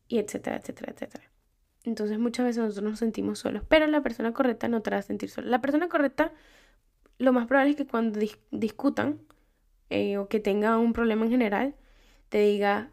Y 0.09 0.19
etcétera, 0.19 0.57
etcétera, 0.57 0.93
etcétera. 0.93 1.25
Entonces 1.85 2.19
muchas 2.19 2.47
veces 2.47 2.63
nosotros 2.63 2.91
nos 2.91 2.99
sentimos 2.99 3.41
solos, 3.41 3.65
pero 3.69 3.87
la 3.87 4.03
persona 4.03 4.33
correcta 4.33 4.69
no 4.69 4.83
te 4.83 4.91
va 4.91 4.99
a 4.99 5.03
sentir 5.03 5.31
sola. 5.31 5.49
La 5.49 5.61
persona 5.61 5.89
correcta, 5.89 6.33
lo 7.19 7.33
más 7.33 7.47
probable 7.47 7.73
es 7.73 7.77
que 7.77 7.87
cuando 7.87 8.21
discutan 8.51 9.21
eh, 9.91 10.19
o 10.19 10.29
que 10.29 10.39
tenga 10.41 10.79
un 10.79 10.93
problema 10.93 11.25
en 11.25 11.31
general, 11.31 11.75
te 12.29 12.39
diga, 12.39 12.91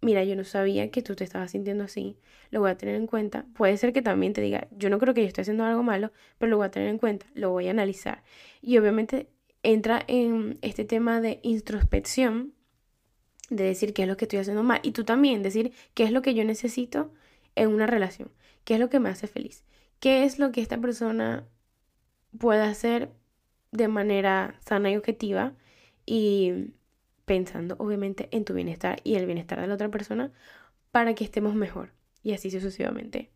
mira, 0.00 0.24
yo 0.24 0.34
no 0.36 0.44
sabía 0.44 0.90
que 0.90 1.00
tú 1.02 1.14
te 1.14 1.24
estabas 1.24 1.52
sintiendo 1.52 1.84
así, 1.84 2.18
lo 2.50 2.60
voy 2.60 2.70
a 2.70 2.76
tener 2.76 2.96
en 2.96 3.06
cuenta. 3.06 3.46
Puede 3.54 3.76
ser 3.76 3.92
que 3.92 4.02
también 4.02 4.32
te 4.32 4.40
diga, 4.40 4.66
yo 4.72 4.90
no 4.90 4.98
creo 4.98 5.14
que 5.14 5.22
yo 5.22 5.28
esté 5.28 5.42
haciendo 5.42 5.64
algo 5.64 5.82
malo, 5.82 6.12
pero 6.38 6.50
lo 6.50 6.56
voy 6.56 6.66
a 6.66 6.70
tener 6.70 6.88
en 6.88 6.98
cuenta, 6.98 7.26
lo 7.34 7.50
voy 7.50 7.68
a 7.68 7.70
analizar. 7.70 8.24
Y 8.60 8.78
obviamente 8.78 9.28
entra 9.62 10.04
en 10.08 10.58
este 10.62 10.84
tema 10.84 11.20
de 11.20 11.40
introspección, 11.42 12.52
de 13.50 13.64
decir 13.64 13.92
qué 13.94 14.02
es 14.02 14.08
lo 14.08 14.16
que 14.16 14.24
estoy 14.24 14.40
haciendo 14.40 14.62
mal. 14.62 14.80
Y 14.82 14.92
tú 14.92 15.04
también 15.04 15.42
decir 15.42 15.72
qué 15.94 16.04
es 16.04 16.12
lo 16.12 16.22
que 16.22 16.34
yo 16.34 16.44
necesito 16.44 17.12
en 17.54 17.68
una 17.68 17.86
relación, 17.86 18.30
qué 18.64 18.74
es 18.74 18.80
lo 18.80 18.88
que 18.88 19.00
me 19.00 19.08
hace 19.08 19.26
feliz, 19.26 19.64
qué 20.00 20.24
es 20.24 20.38
lo 20.38 20.52
que 20.52 20.60
esta 20.60 20.78
persona 20.78 21.46
puede 22.38 22.62
hacer 22.62 23.10
de 23.72 23.88
manera 23.88 24.58
sana 24.66 24.90
y 24.90 24.96
objetiva 24.96 25.54
y 26.06 26.72
pensando 27.24 27.76
obviamente 27.78 28.28
en 28.32 28.44
tu 28.44 28.54
bienestar 28.54 29.00
y 29.04 29.14
el 29.14 29.26
bienestar 29.26 29.60
de 29.60 29.66
la 29.66 29.74
otra 29.74 29.90
persona 29.90 30.32
para 30.90 31.14
que 31.14 31.24
estemos 31.24 31.54
mejor 31.54 31.92
y 32.22 32.32
así 32.32 32.50
sucesivamente. 32.50 33.30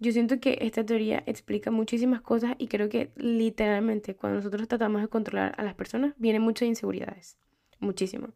Yo 0.00 0.12
siento 0.12 0.40
que 0.40 0.56
esta 0.62 0.84
teoría 0.84 1.22
explica 1.26 1.70
muchísimas 1.70 2.22
cosas 2.22 2.54
y 2.58 2.68
creo 2.68 2.88
que 2.88 3.10
literalmente 3.16 4.16
cuando 4.16 4.38
nosotros 4.38 4.66
tratamos 4.66 5.02
de 5.02 5.08
controlar 5.08 5.54
a 5.58 5.62
las 5.62 5.74
personas 5.74 6.14
vienen 6.16 6.40
muchas 6.40 6.68
inseguridades, 6.68 7.36
muchísimo. 7.80 8.30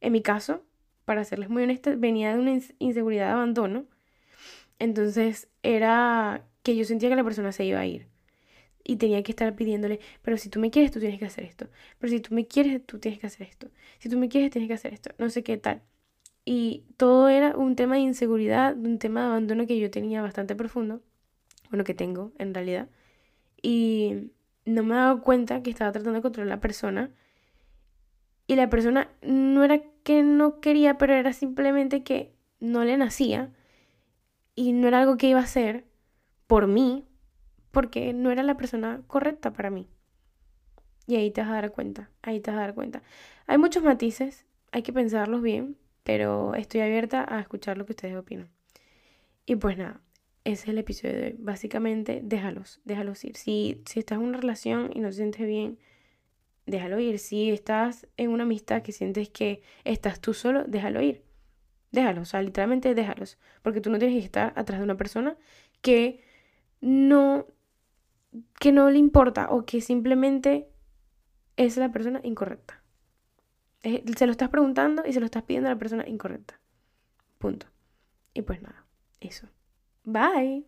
En 0.00 0.12
mi 0.12 0.22
caso, 0.22 0.64
para 1.04 1.22
serles 1.24 1.48
muy 1.50 1.62
honesta, 1.62 1.94
venía 1.94 2.34
de 2.34 2.40
una 2.40 2.60
inseguridad 2.80 3.26
de 3.26 3.32
abandono, 3.32 3.86
entonces 4.80 5.48
era 5.62 6.44
que 6.64 6.74
yo 6.74 6.84
sentía 6.84 7.10
que 7.10 7.16
la 7.16 7.24
persona 7.24 7.52
se 7.52 7.64
iba 7.64 7.78
a 7.78 7.86
ir 7.86 8.08
y 8.82 8.96
tenía 8.96 9.22
que 9.22 9.32
estar 9.32 9.54
pidiéndole, 9.54 10.00
pero 10.22 10.36
si 10.36 10.48
tú 10.48 10.60
me 10.60 10.70
quieres, 10.70 10.90
tú 10.90 11.00
tienes 11.00 11.18
que 11.20 11.26
hacer 11.26 11.44
esto. 11.44 11.68
Pero 11.98 12.10
si 12.10 12.20
tú 12.20 12.34
me 12.34 12.46
quieres, 12.46 12.84
tú 12.84 12.98
tienes 12.98 13.20
que 13.20 13.28
hacer 13.28 13.46
esto. 13.46 13.68
Si 13.98 14.08
tú 14.08 14.18
me 14.18 14.28
quieres, 14.28 14.50
tienes 14.50 14.68
que 14.68 14.74
hacer 14.74 14.92
esto. 14.92 15.10
No 15.18 15.30
sé 15.30 15.42
qué 15.44 15.56
tal. 15.58 15.82
Y 16.44 16.84
todo 16.96 17.28
era 17.28 17.56
un 17.56 17.74
tema 17.76 17.94
de 17.94 18.02
inseguridad, 18.02 18.76
un 18.76 18.98
tema 18.98 19.20
de 19.20 19.26
abandono 19.28 19.66
que 19.66 19.78
yo 19.78 19.90
tenía 19.90 20.22
bastante 20.22 20.54
profundo. 20.54 21.00
Bueno, 21.70 21.84
que 21.84 21.94
tengo 21.94 22.32
en 22.38 22.52
realidad. 22.52 22.88
Y 23.62 24.30
no 24.66 24.82
me 24.82 24.94
dado 24.94 25.22
cuenta 25.22 25.62
que 25.62 25.70
estaba 25.70 25.92
tratando 25.92 26.18
de 26.18 26.22
controlar 26.22 26.52
a 26.52 26.56
la 26.56 26.60
persona 26.60 27.10
y 28.46 28.56
la 28.56 28.68
persona 28.68 29.10
no 29.22 29.64
era 29.64 29.80
que 30.02 30.22
no 30.22 30.60
quería, 30.60 30.98
pero 30.98 31.14
era 31.14 31.32
simplemente 31.32 32.02
que 32.02 32.34
no 32.60 32.84
le 32.84 32.96
nacía 32.96 33.50
y 34.54 34.72
no 34.72 34.88
era 34.88 35.00
algo 35.00 35.16
que 35.16 35.28
iba 35.28 35.40
a 35.40 35.44
hacer 35.44 35.84
por 36.46 36.66
mí, 36.66 37.06
porque 37.70 38.12
no 38.12 38.30
era 38.30 38.42
la 38.42 38.56
persona 38.56 39.02
correcta 39.06 39.52
para 39.52 39.70
mí. 39.70 39.88
Y 41.06 41.16
ahí 41.16 41.30
te 41.30 41.42
vas 41.42 41.64
a 41.64 41.68
cuenta, 41.70 42.10
ahí 42.22 42.40
te 42.40 42.50
vas 42.50 42.58
a 42.58 42.62
dar 42.62 42.74
cuenta. 42.74 43.02
Hay 43.46 43.58
muchos 43.58 43.82
matices, 43.82 44.46
hay 44.72 44.82
que 44.82 44.92
pensarlos 44.92 45.42
bien, 45.42 45.76
pero 46.04 46.54
estoy 46.54 46.82
abierta 46.82 47.26
a 47.28 47.40
escuchar 47.40 47.76
lo 47.76 47.86
que 47.86 47.92
ustedes 47.92 48.16
opinan. 48.16 48.48
Y 49.46 49.56
pues 49.56 49.76
nada, 49.76 50.00
ese 50.44 50.64
es 50.64 50.68
el 50.68 50.78
episodio 50.78 51.14
de 51.14 51.24
hoy. 51.24 51.36
Básicamente, 51.38 52.20
déjalos, 52.22 52.80
déjalos 52.84 53.24
ir. 53.24 53.36
Si, 53.36 53.82
si 53.86 53.98
estás 53.98 54.18
en 54.18 54.24
una 54.24 54.38
relación 54.38 54.90
y 54.94 55.00
no 55.00 55.08
te 55.08 55.14
sientes 55.14 55.46
bien, 55.46 55.78
déjalo 56.66 57.00
ir. 57.00 57.18
Si 57.18 57.50
estás 57.50 58.06
en 58.16 58.30
una 58.30 58.44
amistad 58.44 58.82
que 58.82 58.92
sientes 58.92 59.30
que 59.30 59.62
estás 59.84 60.20
tú 60.20 60.34
solo, 60.34 60.64
déjalo 60.64 61.00
ir. 61.02 61.24
Déjalos, 61.92 62.22
o 62.22 62.30
sea, 62.30 62.42
literalmente 62.42 62.94
déjalos. 62.94 63.38
Porque 63.62 63.80
tú 63.80 63.90
no 63.90 63.98
tienes 63.98 64.18
que 64.18 64.24
estar 64.24 64.52
atrás 64.56 64.80
de 64.80 64.84
una 64.84 64.96
persona 64.96 65.36
que 65.80 66.20
no, 66.80 67.46
que 68.60 68.72
no 68.72 68.90
le 68.90 68.98
importa 68.98 69.48
o 69.50 69.64
que 69.64 69.80
simplemente 69.80 70.68
es 71.56 71.78
la 71.78 71.90
persona 71.90 72.20
incorrecta. 72.22 72.83
Se 73.84 74.26
lo 74.26 74.32
estás 74.32 74.48
preguntando 74.48 75.02
y 75.06 75.12
se 75.12 75.20
lo 75.20 75.26
estás 75.26 75.42
pidiendo 75.42 75.68
a 75.68 75.72
la 75.72 75.78
persona 75.78 76.08
incorrecta. 76.08 76.58
Punto. 77.38 77.66
Y 78.32 78.42
pues 78.42 78.62
nada, 78.62 78.86
eso. 79.20 79.48
Bye. 80.04 80.64